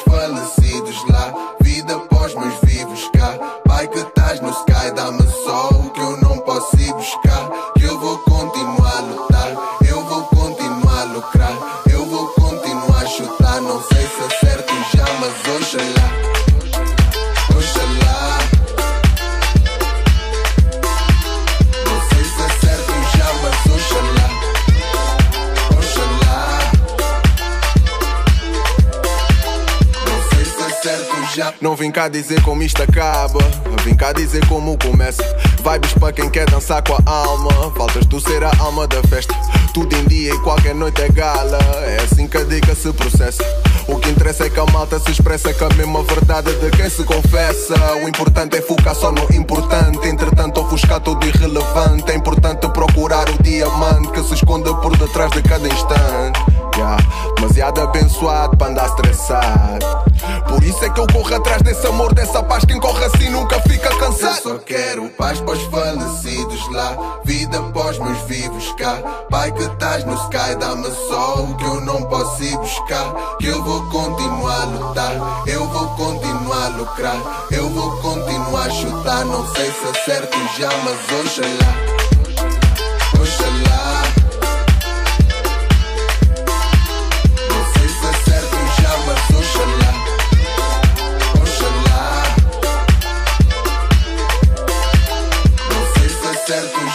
cá 32.08 32.10
dizer 32.10 32.42
como 32.42 32.64
isto 32.64 32.82
acaba. 32.82 33.40
Vim 33.84 33.94
cá 33.94 34.14
dizer 34.14 34.46
como 34.48 34.78
começa. 34.78 35.24
Vibes 35.58 35.94
para 35.94 36.14
quem 36.14 36.30
quer 36.30 36.50
dançar 36.50 36.82
com 36.82 36.96
a 37.06 37.12
alma. 37.12 37.72
Faltas 37.76 38.06
tu 38.06 38.20
ser 38.20 38.44
a 38.44 38.52
alma 38.60 38.88
da 38.88 39.02
festa. 39.04 39.34
Tudo 39.74 39.96
em 39.96 40.06
dia 40.06 40.34
e 40.34 40.40
qualquer 40.40 40.74
noite 40.74 41.02
é 41.02 41.10
gala. 41.10 41.58
É 41.86 41.98
assim 42.04 42.28
que 42.28 42.38
a 42.38 42.44
dica 42.44 42.74
se 42.74 42.92
processa. 42.94 43.44
O 43.88 43.98
que 43.98 44.10
interessa 44.10 44.46
é 44.46 44.50
que 44.50 44.60
a 44.60 44.66
malta 44.66 45.00
se 45.00 45.12
expressa 45.12 45.54
com 45.54 45.66
a 45.66 45.70
mesma 45.70 46.04
verdade 46.04 46.52
de 46.54 46.70
quem 46.72 46.90
se 46.90 47.04
confessa. 47.04 47.76
O 48.04 48.08
importante 48.08 48.58
é 48.58 48.62
focar 48.62 48.96
só 48.96 49.12
no 49.12 49.24
importante. 49.34 50.08
Entretanto, 50.08 50.62
ofuscar 50.62 51.00
tudo 51.02 51.26
irrelevante. 51.26 52.12
É 52.12 52.16
importante 52.16 52.70
procurar 52.70 53.30
o 53.30 53.44
diamante 53.44 54.10
que 54.10 54.24
se 54.24 54.34
esconde 54.34 54.70
por 54.82 54.96
detrás 54.98 55.32
de 55.32 55.42
cada 55.42 55.68
instante. 55.68 56.57
Yeah. 56.78 56.98
Demasiado 57.36 57.82
abençoado 57.82 58.56
para 58.56 58.72
andar 58.72 58.86
estressado. 58.86 59.86
Por 60.48 60.64
isso 60.64 60.86
é 60.86 60.90
que 60.92 61.00
eu 61.00 61.08
corro 61.08 61.34
atrás 61.34 61.60
desse 61.64 61.88
amor, 61.88 62.14
dessa 62.14 62.44
paz. 62.44 62.64
Quem 62.66 62.80
corre 62.80 63.04
assim 63.06 63.30
nunca 63.30 63.60
fica 63.62 63.90
cansado. 63.98 64.38
Eu 64.38 64.44
só 64.44 64.58
quero 64.60 65.10
paz 65.10 65.40
para 65.40 65.54
os 65.54 65.64
falecidos 65.64 66.72
lá. 66.72 67.20
Vida 67.24 67.58
após 67.58 67.98
meus 67.98 68.20
vivos 68.28 68.72
cá. 68.74 68.96
Pai 69.28 69.52
que 69.52 69.64
estás 69.64 70.06
no 70.06 70.14
sky, 70.26 70.56
dá-me 70.60 70.92
só 71.10 71.42
o 71.42 71.56
que 71.56 71.66
eu 71.66 71.82
não 71.82 72.04
posso 72.04 72.44
ir 72.44 72.56
buscar. 72.58 73.38
Que 73.40 73.48
eu 73.48 73.64
vou 73.64 73.82
continuar 73.90 74.62
a 74.62 74.66
lutar, 74.66 75.44
eu 75.48 75.68
vou 75.68 75.88
continuar 75.96 76.66
a 76.66 76.78
lucrar. 76.78 77.48
Eu 77.50 77.70
vou 77.70 77.92
continuar 77.98 78.68
a 78.68 78.70
chutar. 78.70 79.26
Não 79.26 79.48
sei 79.56 79.72
se 79.72 80.00
acerto 80.00 80.38
já, 80.60 80.70
mas 80.84 81.26
oxalá. 81.26 81.48
Oxalá. 81.48 81.97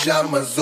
Acerto 0.03 0.05
já, 0.05 0.23
mas 0.25 0.59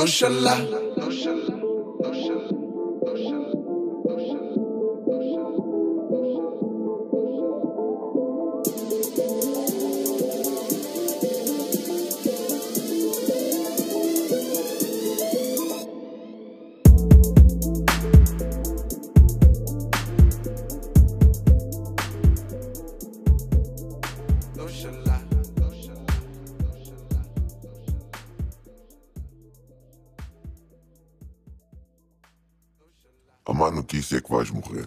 notícia 34.10 34.18
é 34.18 34.20
que 34.20 34.30
vais 34.30 34.50
morrer. 34.50 34.86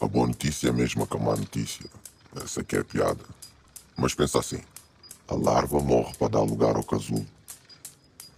A 0.00 0.08
boa 0.08 0.26
notícia 0.26 0.68
é 0.68 0.70
a 0.70 0.72
mesma 0.72 1.06
que 1.06 1.16
a 1.16 1.20
má 1.20 1.36
notícia. 1.36 1.84
Essa 2.42 2.64
que 2.64 2.76
é 2.76 2.80
a 2.80 2.84
piada. 2.84 3.22
Mas 3.96 4.14
pensa 4.14 4.38
assim: 4.38 4.62
a 5.28 5.34
larva 5.34 5.80
morre 5.80 6.14
para 6.16 6.28
dar 6.28 6.40
lugar 6.40 6.74
ao 6.74 6.82
casulo. 6.82 7.26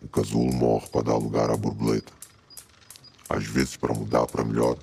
O 0.03 0.09
casulo 0.09 0.53
morre 0.53 0.89
para 0.89 1.03
dar 1.03 1.17
lugar 1.17 1.51
à 1.51 1.57
borboleta. 1.57 2.13
Às 3.29 3.45
vezes, 3.45 3.77
para 3.77 3.95
mudar 3.95 4.27
para 4.27 4.45
melhor, 4.45 4.77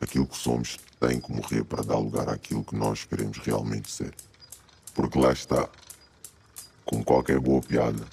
aquilo 0.00 0.26
que 0.26 0.36
somos 0.36 0.78
tem 1.00 1.20
que 1.20 1.32
morrer 1.32 1.64
para 1.64 1.82
dar 1.82 1.98
lugar 1.98 2.28
àquilo 2.28 2.64
que 2.64 2.76
nós 2.76 3.04
queremos 3.04 3.38
realmente 3.38 3.90
ser. 3.90 4.14
Porque 4.94 5.18
lá 5.18 5.32
está, 5.32 5.68
como 6.84 7.04
qualquer 7.04 7.40
boa 7.40 7.60
piada, 7.60 8.04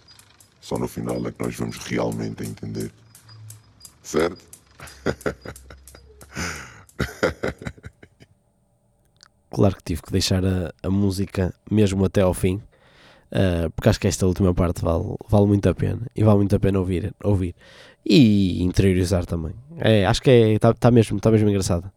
só 0.62 0.78
no 0.78 0.88
final 0.88 1.26
é 1.28 1.32
que 1.32 1.44
nós 1.44 1.56
vamos 1.56 1.78
realmente 1.78 2.44
entender. 2.44 2.92
Certo? 4.02 4.44
Claro 9.50 9.76
que 9.76 9.84
tive 9.84 10.02
que 10.02 10.12
deixar 10.12 10.46
a, 10.46 10.74
a 10.84 10.90
música 10.90 11.54
mesmo 11.72 12.04
até 12.04 12.22
ao 12.22 12.34
fim, 12.34 12.62
ah, 13.32 13.70
porque 13.76 13.90
acho 13.90 14.00
que 14.00 14.08
esta 14.08 14.26
última 14.26 14.54
parte 14.54 14.82
vale, 14.84 15.16
vale 15.28 15.46
muito 15.48 15.68
a 15.68 15.76
pena 15.76 16.02
e 16.16 16.24
vale 16.24 16.38
muito 16.38 16.56
a 16.56 16.60
pena 16.60 16.80
ouvir, 16.80 17.14
ouvir 17.24 17.56
e 18.06 18.64
interiorizar 18.64 19.26
também. 19.26 19.54
É, 19.78 20.06
acho 20.06 20.22
que 20.22 20.30
está 20.30 20.74
tá 20.74 20.92
mesmo, 20.92 21.20
tá 21.20 21.32
mesmo 21.32 21.50
engraçada. 21.50 21.92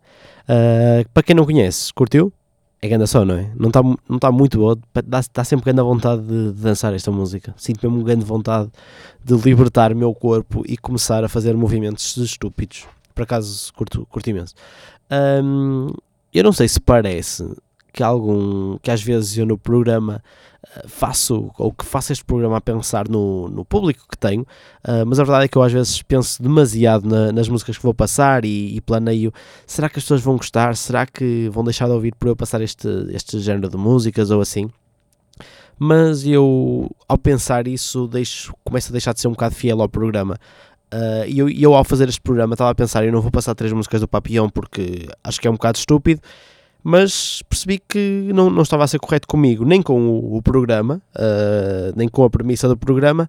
Ah, 0.49 1.05
para 1.13 1.23
quem 1.23 1.35
não 1.35 1.45
conhece, 1.45 1.93
curtiu? 1.93 2.33
É 2.83 2.89
grande 2.89 3.07
só, 3.07 3.27
não 3.27 3.35
é? 3.35 3.51
Não 3.57 3.69
está 3.69 3.83
não 4.09 4.19
tá 4.19 4.33
muito 4.33 4.57
boa, 4.59 4.79
dá, 5.05 5.21
dá 5.35 5.45
sempre 5.45 5.67
grande 5.67 5.83
vontade 5.83 6.23
de, 6.23 6.53
de 6.53 6.63
dançar 6.63 6.95
esta 6.95 7.11
música. 7.11 7.55
Sinto 7.59 7.87
mesmo 7.87 8.03
grande 8.03 8.25
vontade 8.25 8.71
de 9.23 9.35
libertar 9.35 9.93
o 9.93 9.97
meu 9.97 10.15
corpo 10.15 10.63
e 10.67 10.79
começar 10.79 11.23
a 11.23 11.29
fazer 11.29 11.55
movimentos 11.55 12.17
estúpidos. 12.17 12.87
Por 13.15 13.25
acaso 13.25 13.71
curto, 13.75 14.07
curto 14.07 14.31
imenso. 14.31 14.55
Ahm, 15.11 15.93
eu 16.33 16.45
não 16.45 16.53
sei 16.53 16.69
se 16.69 16.81
parece 16.81 17.45
que 17.93 18.03
algum 18.03 18.79
que 18.79 18.91
às 18.91 19.03
vezes 19.03 19.37
eu 19.37 19.45
no 19.45 19.59
programa 19.59 20.23
uh, 20.65 20.89
faço 20.89 21.51
ou 21.59 21.73
que 21.73 21.85
faço 21.85 22.13
este 22.13 22.25
programa 22.25 22.59
a 22.59 22.61
pensar 22.61 23.09
no, 23.09 23.49
no 23.49 23.65
público 23.65 24.07
que 24.09 24.17
tenho, 24.17 24.43
uh, 24.43 25.05
mas 25.07 25.19
a 25.19 25.25
verdade 25.25 25.47
é 25.47 25.49
que 25.49 25.59
eu 25.59 25.63
às 25.63 25.73
vezes 25.73 26.01
penso 26.03 26.41
demasiado 26.41 27.09
na, 27.09 27.33
nas 27.33 27.49
músicas 27.49 27.77
que 27.77 27.83
vou 27.83 27.93
passar 27.93 28.45
e, 28.45 28.77
e, 28.77 28.81
planeio 28.81 29.33
será 29.67 29.89
que 29.89 29.99
as 29.99 30.05
pessoas 30.05 30.21
vão 30.23 30.37
gostar? 30.37 30.77
Será 30.77 31.05
que 31.05 31.49
vão 31.49 31.65
deixar 31.65 31.87
de 31.87 31.93
ouvir 31.93 32.15
por 32.15 32.29
eu 32.29 32.37
passar 32.37 32.61
este, 32.61 32.89
este 33.11 33.41
género 33.41 33.69
de 33.69 33.77
músicas 33.77 34.31
ou 34.31 34.41
assim? 34.41 34.71
Mas 35.83 36.27
eu, 36.27 36.95
ao 37.09 37.17
pensar 37.17 37.67
isso, 37.67 38.07
deixo, 38.07 38.53
começo 38.63 38.91
a 38.91 38.93
deixar 38.93 39.15
de 39.15 39.21
ser 39.21 39.29
um 39.29 39.33
bocado 39.33 39.55
fiel 39.55 39.81
ao 39.81 39.89
programa. 39.89 40.37
Uh, 40.93 41.25
e 41.27 41.39
eu, 41.39 41.49
eu, 41.49 41.75
ao 41.75 41.85
fazer 41.85 42.09
este 42.09 42.21
programa, 42.21 42.55
estava 42.55 42.71
a 42.71 42.75
pensar: 42.75 43.05
eu 43.05 43.13
não 43.13 43.21
vou 43.21 43.31
passar 43.31 43.55
três 43.55 43.73
músicas 43.73 44.01
do 44.01 44.09
Papillon 44.09 44.49
porque 44.49 45.09
acho 45.23 45.41
que 45.41 45.47
é 45.47 45.51
um 45.51 45.55
bocado 45.55 45.79
estúpido 45.79 46.21
mas 46.83 47.43
percebi 47.43 47.79
que 47.79 48.31
não, 48.33 48.49
não 48.49 48.63
estava 48.63 48.85
a 48.85 48.87
ser 48.87 48.99
correto 48.99 49.29
comigo, 49.29 49.65
nem 49.65 49.83
com 49.83 50.01
o, 50.01 50.37
o 50.37 50.43
programa, 50.43 51.03
uh, 51.15 51.93
nem 51.95 52.09
com 52.09 52.25
a 52.25 52.31
premissa 52.31 52.69
do 52.69 52.77
programa, 52.77 53.29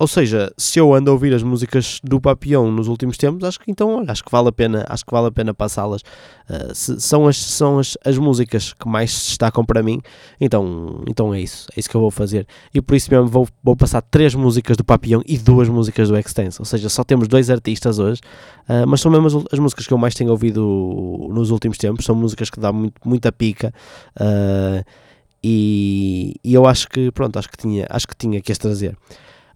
ou 0.00 0.06
seja, 0.06 0.52
se 0.56 0.78
eu 0.78 0.94
ando 0.94 1.10
a 1.10 1.12
ouvir 1.12 1.34
as 1.34 1.42
músicas 1.42 1.98
do 2.04 2.20
Papillon 2.20 2.70
nos 2.70 2.86
últimos 2.86 3.16
tempos, 3.16 3.42
acho 3.42 3.58
que 3.58 3.68
então, 3.68 3.96
olha, 3.96 4.12
acho 4.12 4.24
que 4.24 4.30
vale 4.30 4.48
a 4.48 4.52
pena, 4.52 4.86
acho 4.88 5.04
que 5.04 5.10
vale 5.10 5.26
a 5.26 5.30
pena 5.32 5.52
passá-las. 5.52 6.02
Uh, 6.48 6.72
são 6.72 7.26
as, 7.26 7.36
são 7.36 7.80
as, 7.80 7.98
as 8.04 8.16
músicas 8.16 8.72
que 8.72 8.88
mais 8.88 9.12
se 9.12 9.28
destacam 9.30 9.64
para 9.64 9.82
mim, 9.82 10.00
então, 10.40 11.02
então 11.08 11.34
é 11.34 11.40
isso, 11.40 11.66
é 11.76 11.80
isso 11.80 11.90
que 11.90 11.96
eu 11.96 12.00
vou 12.00 12.12
fazer. 12.12 12.46
E 12.72 12.80
por 12.80 12.94
isso 12.94 13.10
mesmo 13.10 13.26
vou, 13.26 13.48
vou 13.60 13.74
passar 13.74 14.00
três 14.00 14.36
músicas 14.36 14.76
do 14.76 14.84
Papillon 14.84 15.20
e 15.26 15.36
duas 15.36 15.68
músicas 15.68 16.08
do 16.08 16.16
Extense, 16.16 16.60
ou 16.60 16.64
seja, 16.64 16.88
só 16.88 17.02
temos 17.02 17.26
dois 17.26 17.50
artistas 17.50 17.98
hoje, 17.98 18.20
uh, 18.68 18.86
mas 18.86 19.00
são 19.00 19.10
mesmo 19.10 19.26
as, 19.26 19.34
as, 19.52 19.58
músicas 19.58 19.84
que 19.84 19.92
eu 19.92 19.98
mais 19.98 20.14
tenho 20.14 20.30
ouvido 20.30 21.28
nos 21.32 21.50
últimos 21.50 21.76
tempos, 21.76 22.04
são 22.04 22.14
músicas 22.14 22.50
que 22.50 22.60
dão 22.60 22.72
muito, 22.72 23.00
muita 23.04 23.32
pica. 23.32 23.74
Uh, 24.14 24.84
e, 25.42 26.36
e 26.44 26.54
eu 26.54 26.66
acho 26.66 26.88
que, 26.88 27.10
pronto, 27.10 27.36
acho 27.36 27.48
que 27.48 27.56
tinha, 27.56 27.86
acho 27.90 28.06
que 28.06 28.14
tinha 28.16 28.40
que 28.40 28.52
as 28.52 28.58
trazer. 28.58 28.96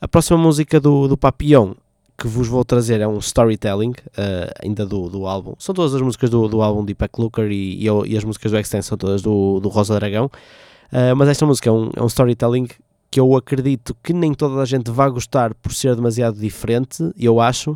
A 0.02 0.08
próxima 0.08 0.36
música 0.36 0.80
do, 0.80 1.06
do 1.06 1.16
Papillon 1.16 1.74
que 2.18 2.26
vos 2.26 2.48
vou 2.48 2.64
trazer 2.64 3.00
é 3.00 3.06
um 3.06 3.18
storytelling, 3.18 3.92
uh, 3.92 4.52
ainda 4.60 4.84
do, 4.84 5.08
do 5.08 5.28
álbum. 5.28 5.54
São 5.60 5.72
todas 5.72 5.94
as 5.94 6.02
músicas 6.02 6.28
do, 6.28 6.48
do 6.48 6.60
álbum 6.60 6.84
de 6.84 6.90
Ipac 6.90 7.20
Looker 7.20 7.48
e, 7.52 7.86
e, 7.86 7.86
e, 8.06 8.16
as 8.16 8.24
músicas 8.24 8.50
do 8.50 8.58
Extense 8.58 8.88
são 8.88 8.98
todas 8.98 9.22
do, 9.22 9.60
do 9.60 9.68
Rosa 9.68 9.94
Dragão. 9.94 10.26
Uh, 10.26 11.14
mas 11.16 11.28
esta 11.28 11.46
música 11.46 11.70
é 11.70 11.72
um, 11.72 11.90
é 11.94 12.02
um 12.02 12.06
storytelling 12.06 12.66
que 13.12 13.20
eu 13.20 13.36
acredito 13.36 13.96
que 14.02 14.12
nem 14.12 14.34
toda 14.34 14.60
a 14.60 14.64
gente 14.64 14.90
vai 14.90 15.08
gostar 15.08 15.54
por 15.54 15.72
ser 15.72 15.94
demasiado 15.94 16.36
diferente, 16.36 17.08
eu 17.16 17.40
acho. 17.40 17.70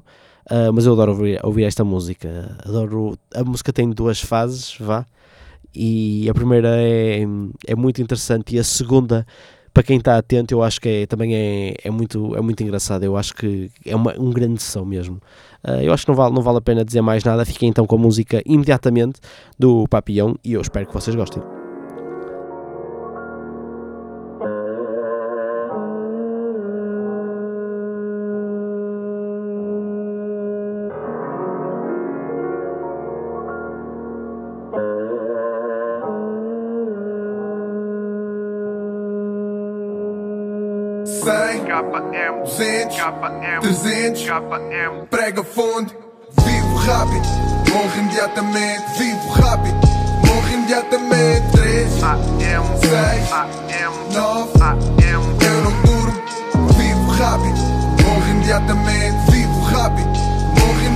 Uh, 0.50 0.72
mas 0.74 0.84
eu 0.84 0.94
adoro 0.94 1.12
ouvir, 1.12 1.40
ouvir 1.44 1.62
esta 1.62 1.84
música. 1.84 2.56
Adoro. 2.64 3.16
A 3.36 3.44
música 3.44 3.72
tem 3.72 3.88
duas 3.88 4.20
fases, 4.20 4.76
vá. 4.80 5.06
E 5.72 6.28
a 6.28 6.34
primeira 6.34 6.70
é, 6.76 7.20
é 7.68 7.76
muito 7.76 8.02
interessante 8.02 8.56
e 8.56 8.58
a 8.58 8.64
segunda 8.64 9.24
para 9.76 9.82
quem 9.82 9.98
está 9.98 10.16
atento, 10.16 10.54
eu 10.54 10.62
acho 10.62 10.80
que 10.80 10.88
é, 10.88 11.06
também 11.06 11.34
é, 11.34 11.74
é, 11.84 11.90
muito, 11.90 12.34
é 12.34 12.40
muito 12.40 12.62
engraçado. 12.62 13.02
Eu 13.02 13.14
acho 13.14 13.34
que 13.34 13.70
é 13.84 13.94
uma, 13.94 14.18
um 14.18 14.30
grande 14.30 14.62
som 14.62 14.86
mesmo. 14.86 15.16
Uh, 15.62 15.82
eu 15.82 15.92
acho 15.92 16.06
que 16.06 16.08
não 16.08 16.16
vale, 16.16 16.34
não 16.34 16.40
vale 16.40 16.56
a 16.56 16.62
pena 16.62 16.82
dizer 16.82 17.02
mais 17.02 17.22
nada. 17.22 17.44
Fiquem 17.44 17.68
então 17.68 17.86
com 17.86 17.96
a 17.96 17.98
música 17.98 18.42
imediatamente 18.46 19.20
do 19.58 19.86
Papillon 19.86 20.34
e 20.42 20.54
eu 20.54 20.62
espero 20.62 20.86
que 20.86 20.94
vocês 20.94 21.14
gostem. 21.14 21.55
200, 42.16 42.96
KM, 42.96 43.60
300, 43.60 44.22
KM, 44.22 45.06
prega 45.10 45.44
fundo, 45.44 45.92
vivo 46.44 46.76
rápido, 46.78 47.28
morro 47.70 47.98
imediatamente, 47.98 48.82
vivo 48.98 49.32
rápido, 49.32 49.76
morro 50.24 50.48
imediatamente, 50.52 51.52
3, 51.52 52.02
AM, 52.02 52.64
6, 52.80 53.32
AM, 53.32 53.94
9, 54.12 54.62
AM, 54.62 54.80
eu 55.12 55.62
não 55.62 55.82
durmo, 55.82 56.22
vivo 56.72 57.10
rápido, 57.12 57.58
morro 58.02 58.30
imediatamente, 58.30 59.30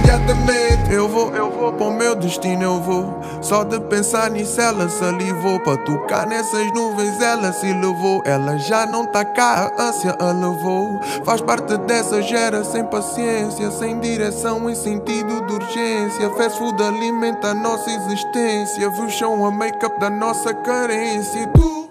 imediatamente. 0.01 0.93
Eu 0.93 1.09
vou, 1.09 1.35
eu 1.35 1.51
vou 1.51 1.73
para 1.73 1.87
o 1.87 1.93
meu 1.93 2.15
destino, 2.15 2.63
eu 2.63 2.81
vou. 2.81 3.21
Só 3.41 3.63
de 3.65 3.79
pensar 3.81 4.31
nisso, 4.31 4.61
ela 4.61 4.89
salivou. 4.89 5.61
Para 5.61 5.77
tocar 5.79 6.27
nessas 6.27 6.73
nuvens, 6.73 7.21
ela 7.21 7.53
se 7.53 7.73
levou. 7.73 8.23
Ela 8.25 8.59
já 8.59 8.87
não 8.87 9.07
tá 9.07 9.25
cá, 9.25 9.73
a 9.79 9.83
ânsia 9.83 10.17
a 10.19 10.33
levou. 10.33 11.01
Faz 11.25 11.41
parte 11.41 11.77
dessa 11.79 12.21
gera 12.23 12.65
sem 12.65 12.85
paciência, 12.85 13.71
sem 13.71 14.01
direção 14.01 14.69
e 14.69 14.75
sentido 14.75 15.47
de 15.47 15.53
urgência. 15.55 16.31
Fast 16.31 16.59
food 16.59 16.83
alimenta 16.83 17.49
a 17.49 17.55
nossa 17.55 17.91
existência. 17.91 18.91
Viu 18.91 19.09
chão 19.11 19.45
a 19.45 19.51
make-up 19.51 19.99
da 20.01 20.11
nossa 20.11 20.53
carência. 20.53 21.41
E 21.41 21.47
tu 21.49 21.89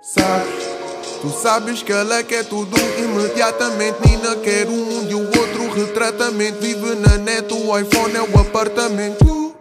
sabes. 0.00 0.74
Tu 1.20 1.30
sabes 1.30 1.82
que 1.82 1.90
ela 1.90 2.22
quer 2.22 2.44
tudo 2.44 2.76
imediatamente. 2.98 3.96
Nina 4.06 4.36
quer 4.36 4.68
um 4.68 5.06
de 5.06 5.14
outro 5.84 6.02
retratamento. 6.02 6.60
Vive 6.60 6.94
na 6.96 7.18
net, 7.18 7.52
o 7.52 7.78
iPhone 7.78 8.16
é 8.16 8.22
o 8.22 8.40
apartamento. 8.40 9.54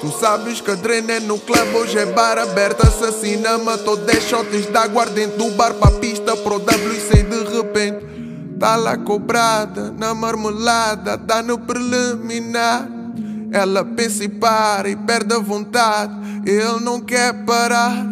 Tu 0.00 0.10
sabes. 0.18 0.60
Que 0.60 0.74
drena 0.76 1.12
é 1.12 1.20
no 1.20 1.38
clube, 1.38 1.76
hoje 1.76 1.98
é 1.98 2.06
bar 2.06 2.38
aberto, 2.38 2.86
assassina, 2.86 3.58
matou 3.58 3.96
10 3.96 4.22
shots 4.24 4.66
de 4.66 4.76
aguardente 4.76 5.36
do 5.36 5.50
bar 5.50 5.74
pra 5.74 5.90
pista 5.92 6.36
pro 6.36 6.56
WC 6.56 7.22
de 7.22 7.56
repente. 7.56 8.06
Tá 8.58 8.76
lá 8.76 8.96
cobrada, 8.96 9.92
na 9.98 10.14
marmelada, 10.14 11.18
tá 11.18 11.42
no 11.42 11.58
preliminar. 11.58 12.88
Ela 13.52 13.84
pensa 13.84 14.24
e 14.24 14.28
para 14.28 14.88
e 14.88 14.96
perde 14.96 15.34
a 15.34 15.38
vontade, 15.38 16.14
ele 16.46 16.80
não 16.80 17.00
quer 17.00 17.44
parar. 17.44 18.06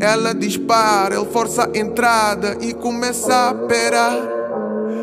Ela 0.00 0.34
dispara, 0.34 1.16
ele 1.16 1.26
força 1.26 1.70
a 1.72 1.78
entrada 1.78 2.56
e 2.60 2.74
começa 2.74 3.48
a 3.48 3.54
perar. 3.54 4.37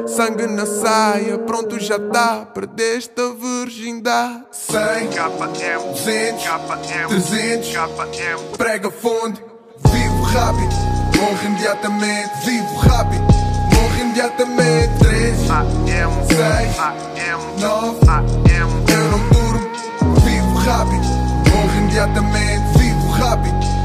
Sangue 0.08 0.46
na 0.46 0.66
saia, 0.68 1.38
pronto 1.40 1.80
já 1.80 1.98
tá, 1.98 2.46
perdeste 2.54 3.20
a 3.20 3.34
virgindade. 3.34 4.44
100, 4.52 5.08
KM, 5.08 5.84
200, 5.92 6.44
KM, 6.44 7.08
300, 7.08 7.68
KM, 7.70 8.58
prega 8.58 8.92
fundo, 8.92 9.42
vivo 9.92 10.24
rápido, 10.24 10.76
morro 11.18 11.46
imediatamente, 11.46 12.30
vivo 12.46 12.76
rápido, 12.78 13.24
morro 13.74 14.02
imediatamente. 14.02 15.00
3, 15.00 15.50
AM, 15.50 16.14
6, 16.28 16.80
AM, 16.80 17.60
9, 17.60 18.10
AM, 18.10 18.30
eu 18.94 19.12
não 19.12 19.30
durmo, 19.30 20.16
vivo 20.22 20.56
rápido, 20.60 21.06
morro 21.52 21.78
imediatamente, 21.80 22.78
vivo 22.78 23.10
rápido 23.10 23.76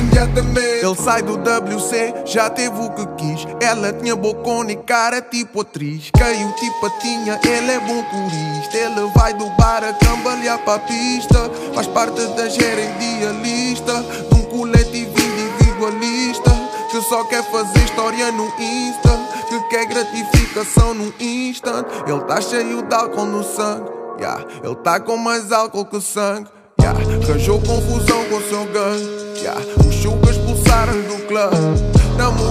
imediatamente. 0.00 0.84
Ele 0.84 0.94
sai 0.96 1.22
do 1.22 1.36
WC, 1.36 2.24
já 2.26 2.50
teve 2.50 2.76
o 2.76 2.90
que 2.90 3.06
quis. 3.16 3.29
Ela 3.60 3.92
tinha 3.92 4.16
bocona 4.16 4.72
e 4.72 4.76
cara 4.76 5.20
tipo 5.20 5.60
atriz. 5.60 6.10
Caiu 6.18 6.50
tipo 6.52 6.90
tinha, 7.00 7.38
ele 7.44 7.70
é 7.70 7.80
bom 7.80 8.02
turista. 8.04 8.76
Ele 8.76 9.10
vai 9.14 9.34
do 9.34 9.48
bar 9.50 9.84
a 9.84 9.92
cambalear 9.92 10.58
pra 10.60 10.78
pista. 10.78 11.50
Faz 11.74 11.86
parte 11.88 12.26
da 12.28 12.48
gera 12.48 12.80
idealista. 12.80 14.02
De 14.30 14.34
um 14.34 14.42
coletivo 14.44 15.14
individualista. 15.18 16.50
Que 16.90 17.00
só 17.02 17.22
quer 17.24 17.44
fazer 17.50 17.84
história 17.84 18.32
no 18.32 18.46
Insta. 18.58 19.10
Que 19.48 19.60
quer 19.68 19.84
gratificação 19.86 20.94
no 20.94 21.12
instant. 21.18 21.84
Ele 22.06 22.20
tá 22.20 22.40
cheio 22.40 22.82
de 22.82 22.94
álcool 22.94 23.26
no 23.26 23.42
sangue. 23.42 23.90
Yeah. 24.18 24.44
Ele 24.62 24.76
tá 24.76 25.00
com 25.00 25.16
mais 25.16 25.50
álcool 25.50 25.84
que 25.84 26.00
sangue. 26.00 26.48
Yeah. 26.80 26.98
Arranjou 26.98 27.60
confusão 27.60 28.24
com 28.24 28.40
seu 28.42 28.64
gangue. 28.66 29.38
Yeah. 29.38 29.60
Os 29.86 29.94
chugas 29.94 30.36
expulsaram 30.36 31.00
do 31.02 31.26
clube. 31.26 31.89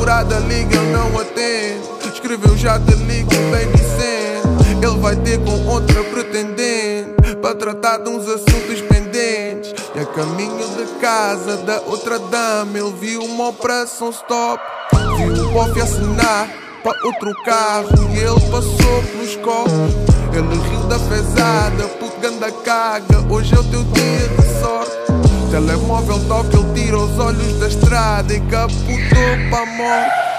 Namorada 0.10 0.39
liga, 0.39 0.76
ele 0.76 0.91
não 0.91 1.19
atende. 1.19 1.88
Escreveu 2.12 2.58
já 2.58 2.80
te 2.80 2.95
ligo, 2.95 3.30
baby 3.52 3.78
send. 3.78 4.84
Ele 4.84 5.00
vai 5.00 5.15
ter 5.17 5.38
com 5.38 5.67
outra 5.67 6.04
pretendente. 6.04 7.36
Para 7.39 7.54
tratar 7.54 7.98
de 7.98 8.10
uns 8.10 8.28
assuntos 8.28 8.82
pendentes. 8.89 9.72
E 9.93 10.00
a 10.00 10.06
caminho 10.08 10.67
de 10.76 11.00
casa 11.00 11.58
da 11.58 11.80
outra 11.82 12.17
dama, 12.17 12.76
ele 12.76 12.91
viu 13.00 13.24
uma 13.24 13.50
operação 13.50 14.10
stop. 14.10 14.60
Viu 15.15 15.45
o 15.45 15.52
bofe 15.52 15.80
assinar 15.80 16.50
para 16.84 17.06
outro 17.06 17.32
carro. 17.45 17.89
E 18.12 18.17
ele 18.17 18.50
passou 18.50 19.04
pelos 19.12 19.36
copos. 19.36 19.72
Ele 20.34 20.69
riu 20.69 20.88
da 20.88 20.98
pesada, 20.98 21.88
puto 22.00 22.19
ganda 22.19 22.52
caga. 22.52 23.22
Hoje 23.30 23.54
é 23.54 23.60
o 23.60 23.63
teu 23.63 23.84
dia 23.84 24.28
de 24.28 24.60
sorte. 24.60 25.29
Telemóvel 25.49 26.19
toca, 26.27 26.57
ele 26.57 26.73
tira 26.73 26.97
os 26.97 27.17
olhos 27.19 27.59
da 27.59 27.67
estrada 27.67 28.33
e 28.33 28.39
capotou 28.41 29.49
pra 29.49 29.65
morte. 29.65 30.29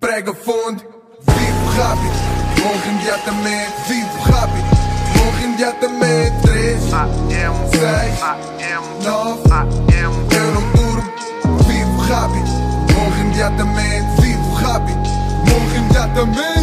Prega 0.00 0.34
fundo, 0.34 0.82
vivo 1.20 1.66
rápido, 1.76 2.16
morro 2.62 2.86
imediatamente, 2.88 3.74
vivo 3.86 4.18
rápido, 4.22 4.68
morro 5.18 5.40
imediatamente. 5.44 6.48
seis, 6.48 6.90
nove. 9.04 9.40
Eu 10.34 10.50
não 10.52 10.72
durmo, 10.72 11.12
vivo 11.66 12.00
rápido. 12.00 12.50
Morro 12.94 13.20
imediatamente, 13.20 14.20
vivo 14.22 14.54
rápido. 14.54 14.98
Morro 15.50 15.76
imediatamente. 15.76 16.59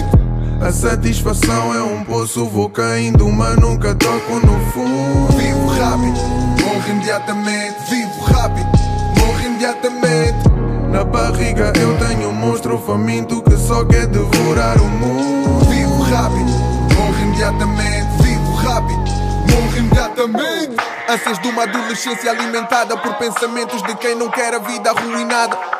A 0.59 0.71
satisfação 0.71 1.73
é 1.73 1.81
um 1.81 2.03
poço, 2.03 2.45
vou 2.45 2.69
caindo, 2.69 3.27
mas 3.29 3.55
nunca 3.57 3.93
toco 3.93 4.33
no 4.45 4.59
fundo. 4.71 5.37
Vivo 5.37 5.67
rápido, 5.67 6.19
morro 6.63 6.89
imediatamente, 6.89 7.75
vivo 7.89 8.21
rápido, 8.23 8.67
morro 9.19 9.41
imediatamente. 9.45 10.49
Na 10.91 11.03
barriga 11.03 11.71
eu 11.79 11.97
tenho 12.07 12.29
um 12.29 12.33
monstro 12.33 12.77
faminto 12.79 13.41
que 13.43 13.55
só 13.55 13.85
quer 13.85 14.07
devorar 14.07 14.81
o 14.81 14.85
mundo. 14.85 15.65
Vivo 15.69 16.01
rápido, 16.01 16.51
morro 16.95 17.19
imediatamente, 17.21 18.23
vivo 18.23 18.55
rápido, 18.55 19.11
morro 19.51 19.77
imediatamente. 19.77 20.75
Ânsias 21.07 21.39
de 21.39 21.47
uma 21.49 21.63
adolescência 21.63 22.31
alimentada 22.31 22.97
por 22.97 23.13
pensamentos 23.15 23.81
de 23.83 23.95
quem 23.95 24.15
não 24.15 24.29
quer 24.29 24.55
a 24.55 24.59
vida 24.59 24.89
arruinada. 24.89 25.76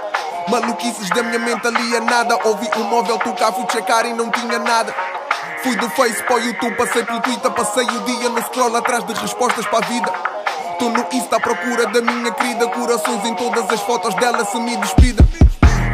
Maluquices 0.50 1.10
da 1.10 1.24
minha 1.24 1.40
mente 1.40 1.68
alienada. 1.68 2.38
Ouvi 2.46 2.70
o 2.78 2.84
móvel 2.86 3.20
tocar, 3.20 3.52
fui 3.52 3.66
checar 3.72 4.06
e 4.06 4.14
não 4.14 4.32
tinha 4.32 4.60
nada. 4.60 4.96
Fui 5.62 5.76
do 5.76 5.90
Face 5.90 6.24
para 6.24 6.36
o 6.36 6.40
YouTube, 6.40 6.76
passei 6.76 7.04
pelo 7.04 7.20
Twitter, 7.22 7.52
passei 7.52 7.84
o 7.84 8.00
dia 8.02 8.30
no 8.30 8.42
scroll 8.44 8.76
atrás 8.76 9.06
de 9.06 9.14
respostas 9.14 9.66
para 9.66 9.86
a 9.86 9.90
vida. 9.90 10.12
Tô 10.80 10.90
no 10.90 11.06
Insta 11.12 11.38
à 11.38 11.40
procura 11.40 11.88
da 11.88 12.02
minha 12.02 12.32
querida, 12.32 12.68
corações 12.68 13.26
em 13.26 13.36
todas 13.36 13.70
as 13.70 13.82
fotos 13.82 14.14
dela 14.16 14.46
se 14.46 14.58
me 14.60 14.78
despida. 14.78 15.28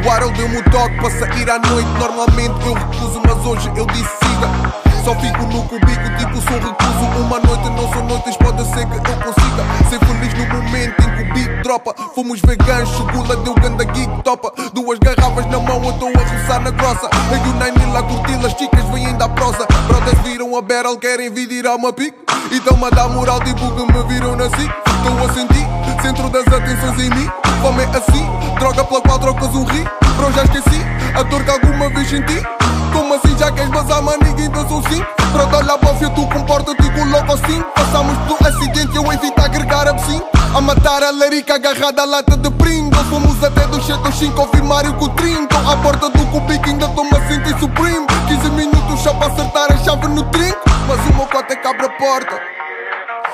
O 0.04 0.10
Harold 0.10 0.36
deu-me 0.36 0.58
o 0.58 0.70
toque 0.70 0.96
para 0.96 1.10
sair 1.10 1.50
à 1.50 1.58
noite. 1.58 1.88
Normalmente 1.98 2.66
eu 2.66 2.74
recuso, 2.74 3.22
mas 3.26 3.46
hoje 3.46 3.72
eu 3.74 3.86
disse 3.86 4.16
siga. 4.18 4.83
Só 5.04 5.14
fico 5.16 5.42
no 5.42 5.62
cubico, 5.64 6.16
tipo 6.16 6.40
sou 6.40 6.58
recuso. 6.58 7.20
Uma 7.20 7.38
noite 7.38 7.68
não 7.68 7.92
são 7.92 8.06
noites, 8.06 8.36
pode 8.38 8.64
ser 8.64 8.86
que 8.86 8.96
eu 8.96 9.16
consiga 9.18 9.90
ser 9.90 9.98
feliz 9.98 10.32
no 10.32 10.46
momento 10.46 11.02
em 11.02 11.16
que 11.16 11.22
o 11.22 11.34
beat 11.34 11.62
dropa. 11.62 11.94
Fomos 12.14 12.40
veganos, 12.40 12.88
chugula 12.88 13.36
deu 13.36 13.54
ganda 13.54 13.84
geek 13.84 14.22
topa. 14.22 14.50
Duas 14.72 14.98
garrafas 14.98 15.44
na 15.50 15.58
mão, 15.58 15.84
eu 15.84 15.90
estou 15.90 16.08
a 16.08 16.18
roçar 16.18 16.60
na 16.62 16.70
grossa. 16.70 17.10
Aí 17.30 17.38
o 17.38 17.52
Nine 17.52 17.92
lá 17.92 18.02
curti 18.02 18.32
as 18.46 18.52
chicas 18.52 18.84
vêm 18.94 19.14
da 19.18 19.28
prosa. 19.28 19.66
Brothers 19.86 20.18
viram 20.22 20.56
a 20.56 20.62
barrel, 20.62 20.96
querem 20.96 21.30
vir 21.30 21.48
tirar 21.48 21.74
uma 21.74 21.92
pique. 21.92 22.16
E 22.50 22.58
tão-me 22.60 22.86
a 22.86 22.90
dar 22.90 23.08
moral, 23.10 23.40
tipo 23.40 23.72
que 23.72 23.92
me 23.92 24.02
viram 24.04 24.36
nasci. 24.36 24.70
Estou 24.86 25.22
a 25.22 25.34
sentir, 25.34 25.66
centro 26.00 26.30
das 26.30 26.46
atenções 26.46 26.98
em 26.98 27.10
mim. 27.10 27.28
Fome 27.60 27.82
é 27.82 27.86
assim, 27.98 28.26
droga 28.58 28.82
pela 28.82 29.02
qual 29.02 29.18
trocas 29.18 29.54
um 29.54 29.64
ri. 29.64 29.84
Bro, 30.16 30.32
já 30.32 30.44
esqueci 30.44 30.80
a 31.14 31.22
dor 31.24 31.44
que 31.44 31.50
alguma 31.50 31.90
vez 31.90 32.08
senti. 32.08 32.63
Como 32.94 33.12
assim 33.12 33.36
já 33.36 33.50
queres 33.50 33.70
bazar, 33.70 34.00
mas 34.02 34.16
ninguém 34.20 34.48
pensou 34.48 34.80
sim 34.88 35.04
Pronto, 35.32 35.56
olha 35.56 35.72
a 35.72 35.76
bofia, 35.76 36.08
tu 36.10 36.24
comporta-te 36.28 36.90
com 36.92 37.04
louco 37.06 37.32
assim 37.32 37.60
Passamos 37.74 38.16
pelo 38.18 38.48
acidente, 38.48 38.96
eu 38.96 39.12
evito 39.12 39.42
agregar 39.42 39.88
absinto 39.88 40.24
A 40.54 40.60
matar 40.60 41.02
a 41.02 41.10
larica 41.10 41.56
agarrada 41.56 42.02
à 42.02 42.04
lata 42.04 42.36
de 42.36 42.48
Pringles 42.52 43.02
Fomos 43.08 43.42
até 43.42 43.62
7 43.62 44.06
aos 44.06 44.14
5 44.16 44.40
ouvir 44.40 44.62
Mário 44.62 44.94
com 44.94 45.08
trinco 45.08 45.52
À 45.68 45.76
porta 45.82 46.08
do 46.08 46.24
cubico 46.26 46.66
ainda 46.66 46.86
estou-me 46.86 47.10
a 47.10 47.28
sentir 47.28 47.58
supreme 47.58 48.06
15 48.28 48.50
minutos 48.50 49.00
só 49.00 49.12
para 49.14 49.32
acertar 49.32 49.72
a 49.72 49.76
chave 49.78 50.06
no 50.06 50.22
trinco 50.30 50.60
Mas 50.86 51.00
o 51.00 51.14
meu 51.16 51.26
cote 51.26 51.52
é 51.52 51.56
que 51.56 51.66
a 51.66 51.74
porta 51.74 52.40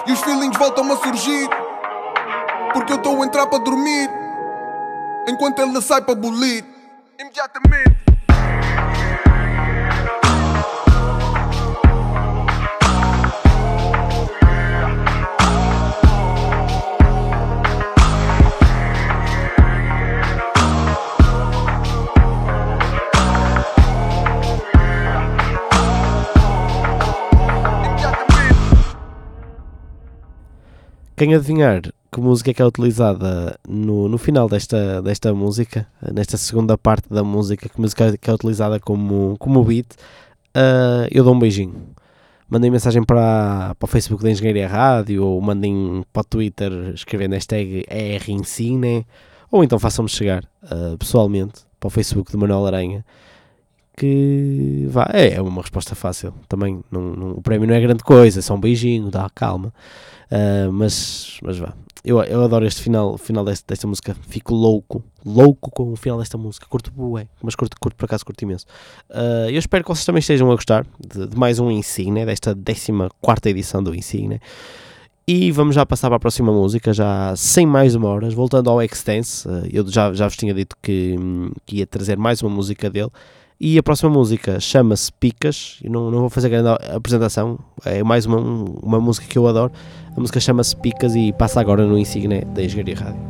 E 0.06 0.12
os 0.12 0.20
feelings 0.20 0.56
voltam 0.56 0.90
a 0.90 0.96
surgir 0.96 1.48
Porque 2.72 2.94
eu 2.94 2.96
estou 2.96 3.22
a 3.22 3.26
entrar 3.26 3.46
para 3.46 3.58
dormir. 3.58 4.08
Enquanto 5.28 5.60
ele 5.60 5.82
sai 5.82 6.00
para 6.00 6.14
bolir 6.14 6.64
Imediatamente 7.20 8.00
Quem 31.20 31.34
adivinhar 31.34 31.82
que 32.10 32.18
música 32.18 32.50
é 32.50 32.54
que 32.54 32.62
é 32.62 32.64
utilizada 32.64 33.54
no, 33.68 34.08
no 34.08 34.16
final 34.16 34.48
desta, 34.48 35.02
desta 35.02 35.34
música, 35.34 35.86
nesta 36.14 36.38
segunda 36.38 36.78
parte 36.78 37.10
da 37.10 37.22
música, 37.22 37.68
que 37.68 37.78
música 37.78 38.06
é 38.06 38.16
que 38.16 38.30
é 38.30 38.32
utilizada 38.32 38.80
como, 38.80 39.36
como 39.38 39.62
beat, 39.62 39.84
uh, 40.56 41.06
eu 41.10 41.22
dou 41.22 41.34
um 41.34 41.38
beijinho. 41.38 41.74
Mandem 42.48 42.70
mensagem 42.70 43.04
para, 43.04 43.76
para 43.78 43.84
o 43.84 43.86
Facebook 43.86 44.24
da 44.24 44.30
Engenharia 44.30 44.66
Rádio 44.66 45.22
ou 45.22 45.38
mandem 45.42 46.02
para 46.10 46.20
o 46.20 46.24
Twitter 46.24 46.72
escrevendo 46.94 47.34
hashtag 47.34 47.84
ERIncine 47.90 49.06
ou 49.52 49.62
então 49.62 49.78
façam-me 49.78 50.08
chegar 50.08 50.42
uh, 50.62 50.96
pessoalmente 50.96 51.66
para 51.78 51.88
o 51.88 51.90
Facebook 51.90 52.30
de 52.30 52.38
Manuel 52.38 52.64
Aranha 52.64 53.04
que 53.94 54.86
vá, 54.88 55.10
é, 55.12 55.34
é 55.34 55.42
uma 55.42 55.60
resposta 55.60 55.94
fácil 55.94 56.32
também 56.48 56.82
não, 56.90 57.02
não, 57.02 57.30
o 57.32 57.42
prémio 57.42 57.68
não 57.68 57.74
é 57.74 57.80
grande 57.82 58.02
coisa, 58.02 58.38
é 58.38 58.42
só 58.42 58.54
um 58.54 58.60
beijinho, 58.60 59.10
dá 59.10 59.28
calma 59.34 59.70
Uh, 60.30 60.72
mas, 60.72 61.38
mas 61.42 61.58
vá. 61.58 61.74
Eu, 62.02 62.22
eu 62.22 62.42
adoro 62.42 62.66
este 62.66 62.80
final, 62.80 63.18
final 63.18 63.44
desta, 63.44 63.66
desta 63.68 63.86
música. 63.86 64.16
Fico 64.28 64.54
louco, 64.54 65.04
louco 65.24 65.70
com 65.70 65.92
o 65.92 65.96
final 65.96 66.18
desta 66.18 66.38
música. 66.38 66.66
Curto 66.66 66.90
bué, 66.90 67.28
mas 67.42 67.54
curto, 67.54 67.76
curto 67.78 67.96
por 67.96 68.06
acaso, 68.06 68.24
curto 68.24 68.42
imenso. 68.42 68.64
Uh, 69.10 69.50
eu 69.50 69.58
espero 69.58 69.84
que 69.84 69.90
vocês 69.90 70.06
também 70.06 70.20
estejam 70.20 70.50
a 70.50 70.54
gostar 70.54 70.86
de, 70.98 71.26
de 71.26 71.36
mais 71.36 71.58
um 71.58 71.70
Insigne, 71.70 72.24
desta 72.24 72.54
14 72.54 73.50
edição 73.50 73.82
do 73.82 73.94
Insigne. 73.94 74.40
E 75.28 75.52
vamos 75.52 75.74
já 75.74 75.84
passar 75.84 76.08
para 76.08 76.16
a 76.16 76.20
próxima 76.20 76.50
música, 76.50 76.92
já 76.92 77.34
sem 77.36 77.66
mais 77.66 77.92
demoras, 77.92 78.32
voltando 78.32 78.70
ao 78.70 78.80
Extense. 78.82 79.46
Uh, 79.46 79.68
eu 79.70 79.86
já, 79.86 80.12
já 80.14 80.26
vos 80.26 80.36
tinha 80.36 80.54
dito 80.54 80.76
que, 80.80 81.16
que 81.66 81.76
ia 81.76 81.86
trazer 81.86 82.16
mais 82.16 82.42
uma 82.42 82.50
música 82.50 82.88
dele. 82.88 83.10
E 83.62 83.76
a 83.76 83.82
próxima 83.82 84.08
música 84.08 84.58
chama-se 84.58 85.12
Picas. 85.12 85.78
Eu 85.84 85.90
não, 85.90 86.10
não 86.10 86.20
vou 86.20 86.30
fazer 86.30 86.48
grande 86.48 86.70
apresentação, 86.96 87.58
é 87.84 88.02
mais 88.02 88.24
uma, 88.24 88.38
uma 88.38 88.98
música 88.98 89.26
que 89.26 89.36
eu 89.36 89.46
adoro. 89.46 89.70
A 90.16 90.18
música 90.18 90.40
chama-se 90.40 90.74
Picas 90.74 91.14
e 91.14 91.30
passa 91.34 91.60
agora 91.60 91.84
no 91.84 91.98
Insigne 91.98 92.42
da 92.46 92.64
Engenharia 92.64 92.96
Rádio. 92.96 93.29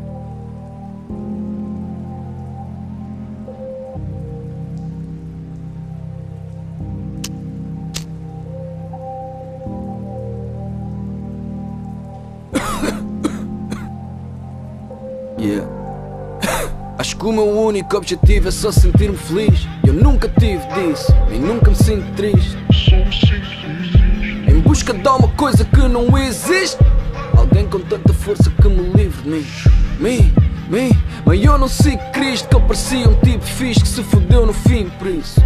Único 17.71 17.97
objetivo 17.97 18.49
é 18.49 18.51
só 18.51 18.73
sentir-me 18.73 19.17
feliz. 19.17 19.69
Eu 19.87 19.93
nunca 19.93 20.29
tive 20.29 20.61
disso, 20.75 21.15
nem 21.29 21.41
nunca 21.41 21.71
me 21.71 21.77
sinto 21.77 22.05
triste. 22.17 22.59
Em 24.49 24.59
busca 24.59 24.93
de 24.93 25.07
alguma 25.07 25.33
coisa 25.35 25.65
que 25.65 25.81
não 25.87 26.19
existe. 26.19 26.79
Alguém 27.37 27.67
com 27.69 27.79
tanta 27.79 28.13
força 28.13 28.51
que 28.51 28.69
me 28.69 28.91
livre 28.93 29.23
de 29.23 29.29
mim. 29.31 29.47
Mim, 30.01 30.35
mim. 30.69 30.91
Mas 31.25 31.45
eu 31.45 31.57
não 31.57 31.69
sigo 31.69 32.03
Cristo, 32.13 32.49
que 32.49 32.57
eu 32.57 32.61
parecia 32.61 33.09
um 33.09 33.15
tipo 33.21 33.45
fixe 33.45 33.81
que 33.81 33.89
se 33.89 34.03
fodeu 34.03 34.45
no 34.45 34.53
fim, 34.53 34.91
por 34.99 35.07
isso. 35.07 35.41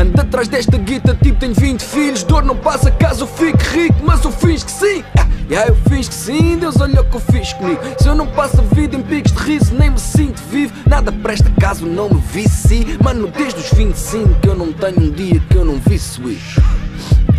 Ando 0.00 0.18
atrás 0.18 0.48
desta 0.48 0.78
guita, 0.78 1.14
tipo 1.22 1.38
tenho 1.38 1.54
20 1.54 1.82
filhos. 1.82 2.22
Dor 2.22 2.42
não 2.42 2.56
passa 2.56 2.90
caso 2.90 3.24
eu 3.24 3.28
fique 3.28 3.62
rico, 3.78 4.02
mas 4.02 4.24
eu 4.24 4.32
fiz 4.32 4.64
que 4.64 4.70
sim. 4.70 5.04
Ah, 5.48 5.52
yeah, 5.52 5.70
eu 5.70 5.76
fiz 5.88 6.08
que 6.08 6.14
sim, 6.14 6.58
Deus 6.58 6.74
olhou 6.80 7.04
o 7.04 7.08
que 7.08 7.16
eu 7.16 7.20
fiz 7.20 7.52
comigo. 7.52 7.80
Se 7.98 8.08
eu 8.08 8.16
não 8.16 8.26
passo 8.26 8.60
a 8.60 8.64
vida 8.74 8.96
em 8.96 9.02
picos 9.02 9.30
de 9.30 9.38
riso, 9.38 9.74
nem 9.76 9.90
me 9.90 9.98
sinto 9.98 10.42
vivo. 10.50 10.74
Nada 10.88 11.12
presta 11.12 11.48
caso 11.60 11.86
não 11.86 12.08
me 12.08 12.20
vici. 12.20 12.98
Mano, 13.02 13.28
desde 13.28 13.60
os 13.60 13.70
25 13.72 14.40
que 14.40 14.48
eu 14.48 14.56
não 14.56 14.72
tenho 14.72 15.00
um 15.00 15.10
dia 15.12 15.40
que 15.48 15.56
eu 15.56 15.64
não 15.64 15.76
vi 15.86 15.94
isso. 15.94 16.20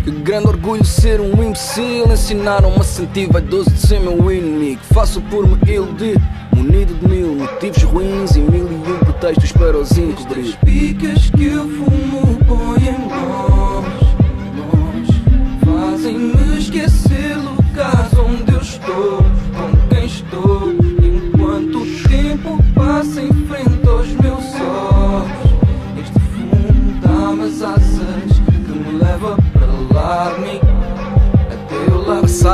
Que 0.04 0.10
grande 0.10 0.46
orgulho 0.46 0.84
ser 0.86 1.20
um 1.20 1.42
imbecil 1.42 2.10
Ensinaram-me 2.10 2.78
a 2.80 2.82
sentir 2.82 3.30
vaidoso 3.30 3.70
de 3.70 3.78
ser 3.78 4.00
meu 4.00 4.32
inimigo 4.32 4.80
Faço 4.94 5.20
por 5.22 5.46
me 5.46 5.58
iludir 5.70 6.18
Munido 6.56 6.94
de 6.94 7.06
mil 7.06 7.34
motivos 7.34 7.82
ruins 7.82 8.34
E 8.34 8.40
mil 8.40 8.66
e 8.70 8.74
um 8.74 8.98
pretextos 9.00 9.52
para 9.52 9.76
os 9.76 9.98
encobrir 9.98 10.46
Estas 10.46 10.54
picas 10.64 11.30
que 11.30 11.44
eu 11.44 11.68
fumo 11.68 12.38
põem 12.46 13.57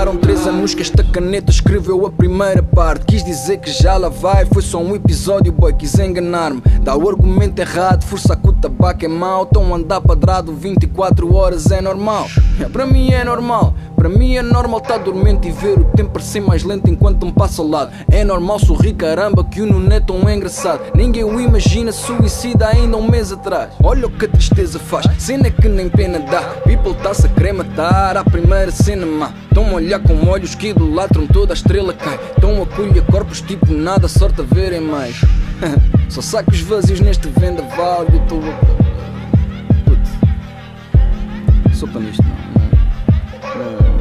Passaram 0.05 0.21
três 0.21 0.47
anos 0.47 0.75
que 0.75 0.83
esta 0.83 1.03
caneta 1.03 1.51
escreveu 1.51 2.05
a 2.05 2.11
primeira 2.11 2.63
parte. 2.63 3.07
Quis 3.07 3.25
dizer 3.25 3.57
que 3.57 3.73
já 3.73 3.97
lá 3.97 4.11
vai, 4.11 4.45
foi 4.45 4.61
só 4.61 4.79
um 4.79 4.95
episódio, 4.95 5.51
boy, 5.51 5.73
quis 5.73 5.99
enganar-me. 5.99 6.61
Dá 6.83 6.95
o 6.95 7.09
argumento 7.09 7.59
errado, 7.59 8.05
força 8.05 8.37
que 8.37 8.47
o 8.47 8.53
tabaco 8.53 9.03
é 9.03 9.09
mau. 9.09 9.47
Tão 9.47 9.75
andar 9.75 10.03
padrado 10.03 10.53
24 10.53 11.35
horas 11.35 11.71
é 11.71 11.81
normal. 11.81 12.27
É, 12.61 12.69
Para 12.69 12.85
mim 12.85 13.13
é 13.13 13.25
normal, 13.25 13.73
Para 14.05 14.13
mim 14.13 14.37
é 14.37 14.43
normal 14.43 14.81
estar 14.81 14.99
dormente 14.99 15.49
e 15.49 15.51
ver 15.51 15.79
o 15.79 15.85
tempo 15.85 16.11
parecer 16.11 16.39
mais 16.39 16.63
lento 16.63 16.91
enquanto 16.91 17.25
me 17.25 17.33
passa 17.33 17.63
ao 17.63 17.69
lado. 17.69 17.91
É 18.13 18.23
normal 18.23 18.59
sorrir, 18.59 18.93
caramba, 18.93 19.43
que 19.43 19.63
o 19.63 19.67
Nuno 19.67 19.91
é 19.91 19.99
tão 19.99 20.29
engraçado. 20.29 20.83
Ninguém 20.95 21.25
o 21.25 21.41
imagina 21.41 21.91
suicida 21.91 22.69
ainda 22.69 22.99
um 22.99 23.11
mês 23.11 23.33
atrás. 23.33 23.71
Olha 23.83 24.07
o 24.07 24.11
que 24.11 24.27
a 24.27 24.29
tristeza 24.29 24.79
faz, 24.79 25.07
cena 25.17 25.51
que 25.51 25.67
nem 25.71 25.89
pena 25.89 26.19
dá. 26.19 26.43
People 26.67 26.93
tá-se 27.03 27.25
a 27.25 27.31
querer 27.31 27.55
matar 27.55 28.19
a 28.19 28.25
primeira 28.25 28.71
cena 28.71 29.07
má. 29.07 29.33
Estão 29.49 29.71
a 29.71 29.73
olhar 29.73 30.01
com 30.01 30.29
olhos 30.29 30.55
que 30.55 30.69
idolatram 30.69 31.27
toda 31.27 31.55
a 31.55 31.57
estrela 31.57 31.95
cai. 31.95 32.21
Estão 32.37 32.63
a 32.63 32.67
colher 32.67 33.07
corpos 33.07 33.41
tipo 33.41 33.73
nada, 33.73 34.07
sorte 34.07 34.43
a 34.43 34.45
verem 34.45 34.83
mais. 34.83 35.19
Só 36.11 36.21
sacos 36.21 36.61
vazios 36.61 37.01
neste 37.01 37.27
vendaval 37.29 38.05
e 38.13 38.17
estou 38.17 38.39
a. 38.39 38.53
Putz. 39.89 41.79
Sopa 41.79 41.99
nisto, 41.99 42.23
não. 42.23 43.65
não. 43.65 43.89
não. 43.89 43.94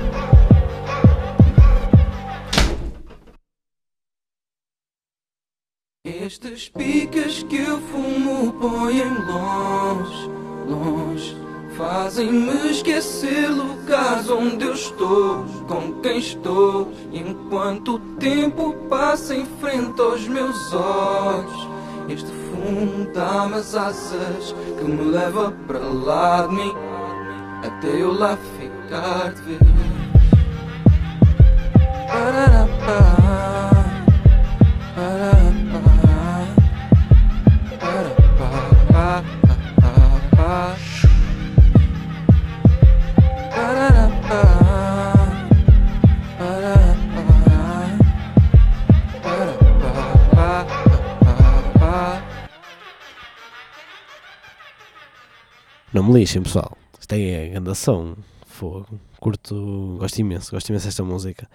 Estes 6.26 6.70
picas 6.70 7.44
que 7.44 7.58
eu 7.58 7.82
fumo 7.82 8.54
põem 8.54 9.04
longe, 9.26 10.30
longe 10.70 11.38
Fazem-me 11.76 12.72
esquecer 12.72 13.50
lugares 13.50 14.30
onde 14.30 14.64
eu 14.64 14.74
estou, 14.74 15.44
com 15.68 16.00
quem 16.02 16.20
estou 16.20 16.90
Enquanto 17.12 17.96
o 17.96 18.00
tempo 18.22 18.74
passa 18.88 19.36
em 19.36 19.46
frente 19.60 20.00
aos 20.00 20.26
meus 20.30 20.74
olhos 20.74 21.68
Este 22.08 22.32
fumo 22.32 23.12
dá-me 23.14 23.56
as 23.56 23.76
asas 23.76 24.56
que 24.78 24.84
me 24.86 25.04
leva 25.04 25.52
para 25.68 25.80
lá 25.80 26.48
de 26.48 26.56
mim 26.56 26.74
Até 27.66 28.02
eu 28.02 28.14
lá 28.14 28.38
ficar 28.38 29.34
de 29.34 29.42
vez 29.42 29.60
Pararapá. 32.08 33.14
Não 56.04 56.12
me 56.12 56.20
lixem, 56.20 56.42
pessoal. 56.42 56.78
Isto 57.00 57.14
é 57.14 57.48
gandação. 57.48 58.18
Fogo. 58.46 59.00
Curto, 59.22 59.96
gosto 59.98 60.20
imenso, 60.20 60.52
gosto 60.52 60.68
imenso 60.68 60.86
desta 60.86 61.02
música. 61.02 61.48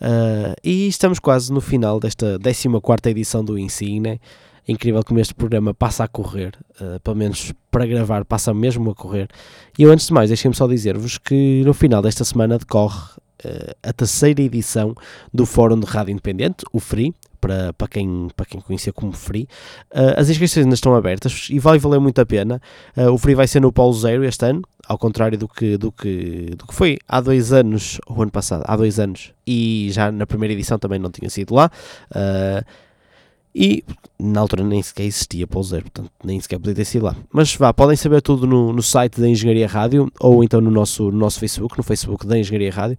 Uh, 0.00 0.54
e 0.62 0.86
estamos 0.86 1.18
quase 1.18 1.52
no 1.52 1.60
final 1.60 1.98
desta 1.98 2.38
14 2.38 3.10
edição 3.10 3.44
do 3.44 3.58
Insigne. 3.58 4.20
É 4.68 4.70
incrível 4.72 5.02
como 5.02 5.18
este 5.18 5.34
programa 5.34 5.74
passa 5.74 6.04
a 6.04 6.08
correr, 6.08 6.56
uh, 6.80 7.00
pelo 7.00 7.16
menos 7.16 7.52
para 7.72 7.86
gravar, 7.86 8.24
passa 8.24 8.54
mesmo 8.54 8.88
a 8.88 8.94
correr. 8.94 9.26
E 9.76 9.82
eu, 9.82 9.90
antes 9.90 10.06
de 10.06 10.12
mais, 10.12 10.30
deixem-me 10.30 10.54
só 10.54 10.68
dizer-vos 10.68 11.18
que 11.18 11.64
no 11.64 11.74
final 11.74 12.00
desta 12.00 12.22
semana 12.22 12.56
decorre 12.56 13.02
uh, 13.44 13.74
a 13.82 13.92
terceira 13.92 14.40
edição 14.40 14.94
do 15.34 15.44
Fórum 15.44 15.80
de 15.80 15.86
Rádio 15.86 16.12
Independente, 16.12 16.64
o 16.72 16.78
FREE, 16.78 17.12
para, 17.40 17.72
para, 17.72 17.88
quem, 17.88 18.28
para 18.36 18.46
quem 18.46 18.60
conhecia 18.60 18.92
como 18.92 19.12
Free. 19.12 19.48
Uh, 19.92 20.14
as 20.16 20.28
inscrições 20.28 20.64
ainda 20.64 20.74
estão 20.74 20.94
abertas 20.94 21.48
e 21.50 21.58
vai 21.58 21.78
valer 21.78 22.00
muito 22.00 22.20
a 22.20 22.26
pena. 22.26 22.60
Uh, 22.96 23.10
o 23.12 23.18
Free 23.18 23.34
vai 23.34 23.46
ser 23.46 23.60
no 23.60 23.72
Paulo 23.72 23.94
Zero 23.94 24.24
este 24.24 24.44
ano, 24.44 24.62
ao 24.86 24.98
contrário 24.98 25.38
do 25.38 25.48
que, 25.48 25.76
do, 25.76 25.90
que, 25.92 26.54
do 26.56 26.66
que 26.66 26.74
foi 26.74 26.98
há 27.08 27.20
dois 27.20 27.52
anos, 27.52 27.98
ou 28.06 28.22
ano 28.22 28.30
passado, 28.30 28.64
há 28.66 28.76
dois 28.76 28.98
anos, 28.98 29.32
e 29.46 29.88
já 29.90 30.10
na 30.12 30.26
primeira 30.26 30.52
edição 30.52 30.78
também 30.78 30.98
não 30.98 31.10
tinha 31.10 31.30
sido 31.30 31.54
lá. 31.54 31.70
Uh, 32.10 32.64
e 33.54 33.82
na 34.18 34.40
altura 34.40 34.62
nem 34.62 34.80
sequer 34.82 35.04
existia 35.04 35.46
Paulo 35.46 35.66
Zero, 35.66 35.82
portanto 35.82 36.10
nem 36.22 36.38
sequer 36.38 36.58
podia 36.58 36.74
ter 36.74 36.84
sido 36.84 37.06
lá. 37.06 37.16
Mas 37.32 37.54
vá, 37.56 37.72
podem 37.72 37.96
saber 37.96 38.22
tudo 38.22 38.46
no, 38.46 38.72
no 38.72 38.82
site 38.82 39.20
da 39.20 39.28
Engenharia 39.28 39.66
Rádio 39.66 40.12
ou 40.20 40.44
então 40.44 40.60
no 40.60 40.70
nosso, 40.70 41.10
no 41.10 41.18
nosso 41.18 41.40
Facebook, 41.40 41.76
no 41.76 41.82
Facebook 41.82 42.26
da 42.26 42.38
Engenharia 42.38 42.70
Rádio 42.70 42.98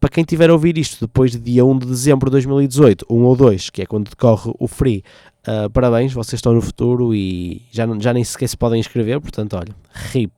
para 0.00 0.10
quem 0.10 0.24
tiver 0.24 0.50
a 0.50 0.52
ouvir 0.52 0.76
isto 0.78 1.06
depois 1.06 1.32
de 1.32 1.38
dia 1.38 1.64
1 1.64 1.78
de 1.78 1.86
dezembro 1.86 2.30
de 2.30 2.32
2018, 2.32 3.06
1 3.08 3.22
ou 3.22 3.36
2, 3.36 3.70
que 3.70 3.82
é 3.82 3.86
quando 3.86 4.10
decorre 4.10 4.52
o 4.58 4.68
Free, 4.68 5.02
uh, 5.46 5.70
parabéns, 5.70 6.12
vocês 6.12 6.38
estão 6.38 6.52
no 6.52 6.62
futuro 6.62 7.14
e 7.14 7.62
já, 7.70 7.86
já 7.98 8.12
nem 8.12 8.22
sequer 8.24 8.48
se 8.48 8.56
podem 8.56 8.80
inscrever, 8.80 9.20
portanto, 9.20 9.56
olha, 9.56 9.74
RIP. 10.12 10.32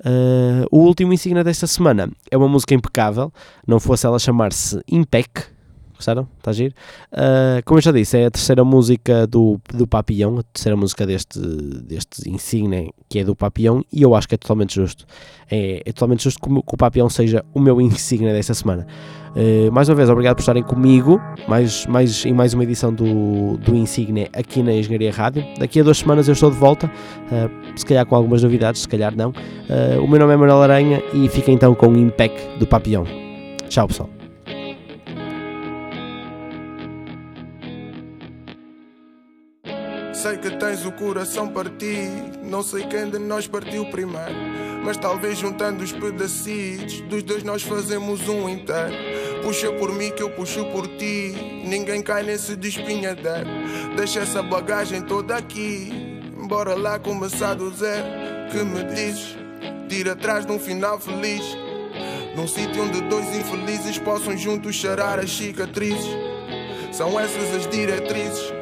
Uh, 0.00 0.64
o 0.70 0.78
último 0.78 1.12
insígnia 1.12 1.42
desta 1.42 1.66
semana 1.66 2.08
é 2.30 2.36
uma 2.36 2.48
música 2.48 2.74
impecável, 2.74 3.32
não 3.66 3.80
fosse 3.80 4.06
ela 4.06 4.18
chamar-se 4.18 4.80
Impec, 4.88 5.28
Gostaram? 5.98 6.28
Está 6.38 6.52
giro? 6.52 6.72
Uh, 7.12 7.60
como 7.64 7.78
eu 7.78 7.82
já 7.82 7.90
disse, 7.90 8.16
é 8.16 8.26
a 8.26 8.30
terceira 8.30 8.64
música 8.64 9.26
do, 9.26 9.60
do 9.74 9.84
Papillon, 9.84 10.38
a 10.38 10.42
terceira 10.44 10.76
música 10.76 11.04
deste, 11.04 11.40
deste 11.40 12.30
insigne 12.30 12.92
que 13.08 13.18
é 13.18 13.24
do 13.24 13.34
Papillon, 13.34 13.82
e 13.92 14.02
eu 14.02 14.14
acho 14.14 14.28
que 14.28 14.36
é 14.36 14.38
totalmente 14.38 14.76
justo. 14.76 15.04
É, 15.50 15.82
é 15.84 15.92
totalmente 15.92 16.22
justo 16.22 16.40
que, 16.40 16.48
que 16.48 16.74
o 16.74 16.76
Papillon 16.76 17.08
seja 17.08 17.44
o 17.52 17.58
meu 17.58 17.80
insigne 17.80 18.26
desta 18.32 18.54
semana. 18.54 18.86
Uh, 19.30 19.72
mais 19.72 19.88
uma 19.88 19.96
vez, 19.96 20.08
obrigado 20.08 20.36
por 20.36 20.42
estarem 20.42 20.62
comigo 20.62 21.20
mais, 21.48 21.84
mais, 21.86 22.24
em 22.24 22.32
mais 22.32 22.54
uma 22.54 22.62
edição 22.62 22.94
do, 22.94 23.56
do 23.56 23.74
Insigne 23.74 24.28
aqui 24.32 24.62
na 24.62 24.72
Engenharia 24.72 25.10
Rádio. 25.10 25.44
Daqui 25.58 25.80
a 25.80 25.82
duas 25.82 25.98
semanas 25.98 26.28
eu 26.28 26.34
estou 26.34 26.48
de 26.48 26.56
volta, 26.56 26.86
uh, 26.86 27.78
se 27.78 27.84
calhar 27.84 28.06
com 28.06 28.14
algumas 28.14 28.44
novidades, 28.44 28.82
se 28.82 28.88
calhar 28.88 29.16
não. 29.16 29.30
Uh, 29.30 30.00
o 30.00 30.06
meu 30.06 30.20
nome 30.20 30.32
é 30.32 30.36
Manuel 30.36 30.62
Aranha 30.62 31.02
e 31.12 31.28
fica 31.28 31.50
então 31.50 31.74
com 31.74 31.88
o 31.88 31.98
Impec 31.98 32.32
do 32.60 32.68
Papillon. 32.68 33.04
Tchau, 33.68 33.88
pessoal. 33.88 34.17
Sei 40.20 40.36
que 40.36 40.50
tens 40.56 40.84
o 40.84 40.90
coração 40.90 41.46
partido. 41.46 42.40
Não 42.42 42.60
sei 42.60 42.84
quem 42.88 43.08
de 43.08 43.20
nós 43.20 43.46
partiu 43.46 43.86
primeiro. 43.86 44.34
Mas 44.84 44.96
talvez 44.96 45.38
juntando 45.38 45.84
os 45.84 45.92
pedacitos, 45.92 47.02
dos 47.02 47.22
dois 47.22 47.44
nós 47.44 47.62
fazemos 47.62 48.28
um 48.28 48.48
inteiro. 48.48 48.96
Puxa 49.44 49.70
por 49.74 49.92
mim 49.92 50.10
que 50.10 50.20
eu 50.20 50.28
puxo 50.30 50.64
por 50.72 50.88
ti. 50.88 51.62
Ninguém 51.64 52.02
cai 52.02 52.24
nesse 52.24 52.56
despinhadeiro. 52.56 53.48
Deixa 53.94 54.18
essa 54.18 54.42
bagagem 54.42 55.02
toda 55.02 55.36
aqui. 55.36 56.20
Bora 56.48 56.74
lá 56.74 56.98
começar 56.98 57.54
do 57.54 57.70
zero. 57.70 58.04
Que 58.50 58.64
me 58.64 58.82
dizes? 58.92 59.36
Tira 59.88 60.14
atrás 60.14 60.44
de 60.44 60.50
um 60.50 60.58
final 60.58 60.98
feliz. 60.98 61.44
Num 62.34 62.48
sítio 62.48 62.82
onde 62.82 63.00
dois 63.02 63.24
infelizes 63.36 64.00
possam 64.00 64.36
juntos 64.36 64.74
charar 64.74 65.20
as 65.20 65.30
cicatrizes. 65.30 66.10
São 66.90 67.20
essas 67.20 67.54
as 67.54 67.68
diretrizes. 67.68 68.57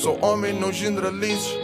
Sou 0.00 0.18
homem, 0.22 0.54
não 0.54 0.72
generalizes. 0.72 1.58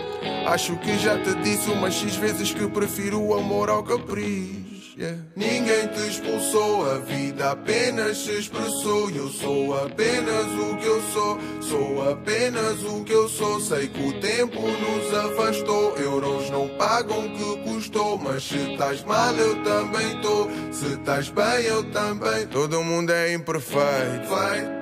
Acho 0.47 0.77
que 0.77 0.99
já 0.99 1.19
te 1.19 1.35
disse 1.37 1.71
umas 1.71 1.95
X 1.95 2.17
vezes 2.17 2.53
que 2.53 2.69
prefiro 2.69 3.19
o 3.19 3.33
amor 3.33 3.71
ao 3.71 3.83
capricho. 3.83 4.66
Yeah. 4.99 5.19
Ninguém 5.37 5.89
te 5.89 6.09
expulsou, 6.09 6.91
a 6.91 6.97
vida 7.01 7.51
apenas 7.51 8.17
se 8.17 8.31
expressou. 8.31 9.11
Eu 9.11 9.29
sou 9.29 9.77
apenas 9.85 10.47
o 10.47 10.77
que 10.79 10.87
eu 10.87 11.03
sou, 11.13 11.39
sou 11.61 12.11
apenas 12.11 12.83
o 12.83 13.05
que 13.05 13.13
eu 13.13 13.29
sou. 13.29 13.61
Sei 13.61 13.89
que 13.89 14.03
o 14.03 14.19
tempo 14.21 14.59
nos 14.59 15.15
afastou, 15.15 15.95
euros 15.99 16.49
não 16.49 16.67
pagam 16.79 17.27
o 17.27 17.31
que 17.31 17.71
custou. 17.71 18.17
Mas 18.17 18.45
se 18.45 18.57
estás 18.73 19.05
mal, 19.05 19.35
eu 19.35 19.63
também 19.63 20.19
tô. 20.23 20.49
Se 20.73 20.87
estás 20.95 21.29
bem, 21.29 21.67
eu 21.67 21.85
também. 21.91 22.47
Todo 22.47 22.83
mundo 22.83 23.11
é 23.11 23.35
imperfeito, 23.35 24.31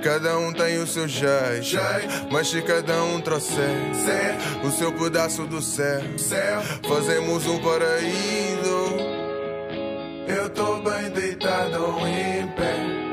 cada 0.00 0.38
um 0.38 0.52
tem 0.52 0.78
o 0.78 0.86
seu 0.86 1.08
jeito. 1.08 1.76
Mas 2.30 2.50
se 2.50 2.62
cada 2.62 3.02
um 3.02 3.20
trouxer 3.20 3.58
o 4.62 4.70
seu 4.70 4.92
pedaço 4.92 5.44
do 5.44 5.60
céu, 5.60 6.62
fazemos 6.86 7.44
um 7.48 7.58
paraíso. 7.58 8.93
Eu 10.26 10.50
tô 10.50 10.76
bem 10.80 11.10
deitado 11.10 11.98
em 12.06 12.48
pé. 12.48 13.04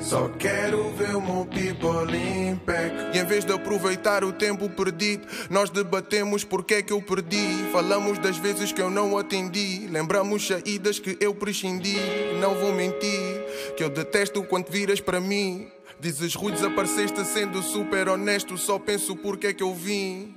Só 0.00 0.28
quero 0.38 0.90
ver 0.92 1.14
o 1.16 1.20
meu 1.20 1.44
people 1.44 2.58
pé. 2.64 3.10
E 3.14 3.18
em 3.18 3.24
vez 3.24 3.44
de 3.44 3.52
aproveitar 3.52 4.24
o 4.24 4.32
tempo 4.32 4.68
perdido, 4.68 5.26
nós 5.50 5.70
debatemos 5.70 6.44
porque 6.44 6.74
é 6.74 6.82
que 6.82 6.92
eu 6.92 7.02
perdi. 7.02 7.46
Falamos 7.72 8.18
das 8.18 8.36
vezes 8.38 8.72
que 8.72 8.80
eu 8.80 8.90
não 8.90 9.18
atendi. 9.18 9.86
Lembramos 9.90 10.46
saídas 10.46 10.98
que 10.98 11.16
eu 11.20 11.34
prescindi. 11.34 11.96
Não 12.40 12.54
vou 12.54 12.72
mentir, 12.72 13.44
que 13.76 13.84
eu 13.84 13.90
detesto 13.90 14.42
quando 14.44 14.70
viras 14.70 15.00
para 15.00 15.20
mim. 15.20 15.68
Dizes 16.00 16.34
Rui, 16.34 16.52
desapareceste 16.52 17.24
sendo 17.24 17.62
super 17.62 18.08
honesto. 18.08 18.56
Só 18.56 18.78
penso 18.78 19.16
porque 19.16 19.48
é 19.48 19.52
que 19.52 19.62
eu 19.62 19.74
vim. 19.74 20.34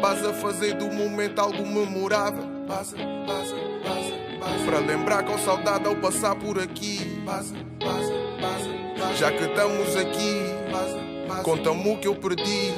Vas 0.00 0.24
a 0.24 0.32
fazer 0.34 0.74
do 0.74 0.86
momento 0.86 1.38
algo 1.38 1.66
memorável. 1.66 2.44
Passa, 2.66 2.96
passa, 3.26 3.54
Para 4.64 4.78
lembrar 4.78 5.24
com 5.24 5.38
saudade 5.38 5.86
ao 5.86 5.96
passar 5.96 6.34
por 6.34 6.58
aqui. 6.58 6.98
Já 9.18 9.30
que 9.30 9.44
estamos 9.44 9.96
aqui, 9.96 11.42
conta-me 11.42 11.92
o 11.92 11.98
que 11.98 12.08
eu 12.08 12.14
perdi. 12.14 12.72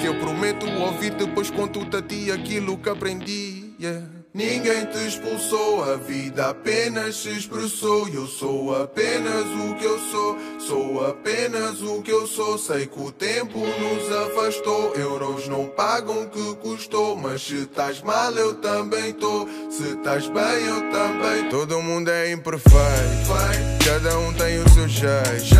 Que 0.00 0.06
eu 0.06 0.18
prometo 0.18 0.66
ouvir 0.66 1.14
depois 1.14 1.50
conto-te 1.50 1.96
a 1.96 2.02
ti 2.02 2.30
aquilo 2.30 2.76
que 2.76 2.88
aprendi. 2.88 3.74
Yeah. 3.80 4.19
Ninguém 4.32 4.86
te 4.86 5.08
expulsou, 5.08 5.82
a 5.82 5.96
vida 5.96 6.50
apenas 6.50 7.16
se 7.16 7.30
expressou. 7.30 8.08
Eu 8.08 8.28
sou 8.28 8.80
apenas 8.80 9.44
o 9.44 9.74
que 9.74 9.84
eu 9.84 9.98
sou, 9.98 10.38
sou 10.60 11.04
apenas 11.04 11.82
o 11.82 12.00
que 12.00 12.12
eu 12.12 12.28
sou. 12.28 12.56
Sei 12.56 12.86
que 12.86 13.00
o 13.00 13.10
tempo 13.10 13.58
nos 13.58 14.16
afastou, 14.16 14.94
euros 14.94 15.48
não 15.48 15.66
pagam 15.66 16.22
o 16.22 16.28
que 16.28 16.54
custou. 16.62 17.16
Mas 17.16 17.42
se 17.42 17.62
estás 17.62 18.02
mal, 18.02 18.30
eu 18.34 18.54
também 18.54 19.12
tô. 19.14 19.48
Se 19.68 19.94
estás 19.94 20.28
bem, 20.28 20.64
eu 20.64 20.92
também. 20.92 21.48
Todo 21.50 21.82
mundo 21.82 22.08
é 22.08 22.30
imperfeito, 22.30 23.84
cada 23.84 24.16
um 24.16 24.32
tem 24.34 24.62
o 24.62 24.68
seu 24.68 24.88
jeito. 24.88 25.56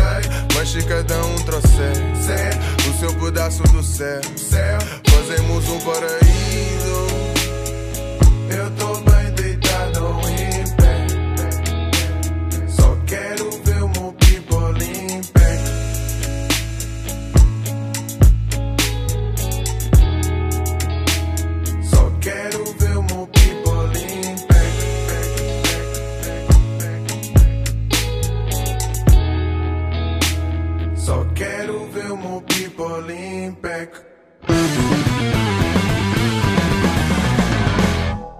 Mas 0.55 0.69
se 0.69 0.81
cada 0.83 1.17
um 1.25 1.35
trouxer 1.43 1.91
o 2.89 2.99
seu 2.99 3.13
pedaço 3.19 3.63
do 3.63 3.83
céu, 3.83 4.21
fazemos 5.09 5.67
um 5.67 5.79
paraíso. 5.81 6.80
Eu 8.53 8.69
tô 8.71 9.00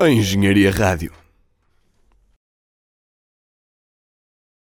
A 0.01 0.09
Engenharia 0.09 0.71
Rádio. 0.71 1.20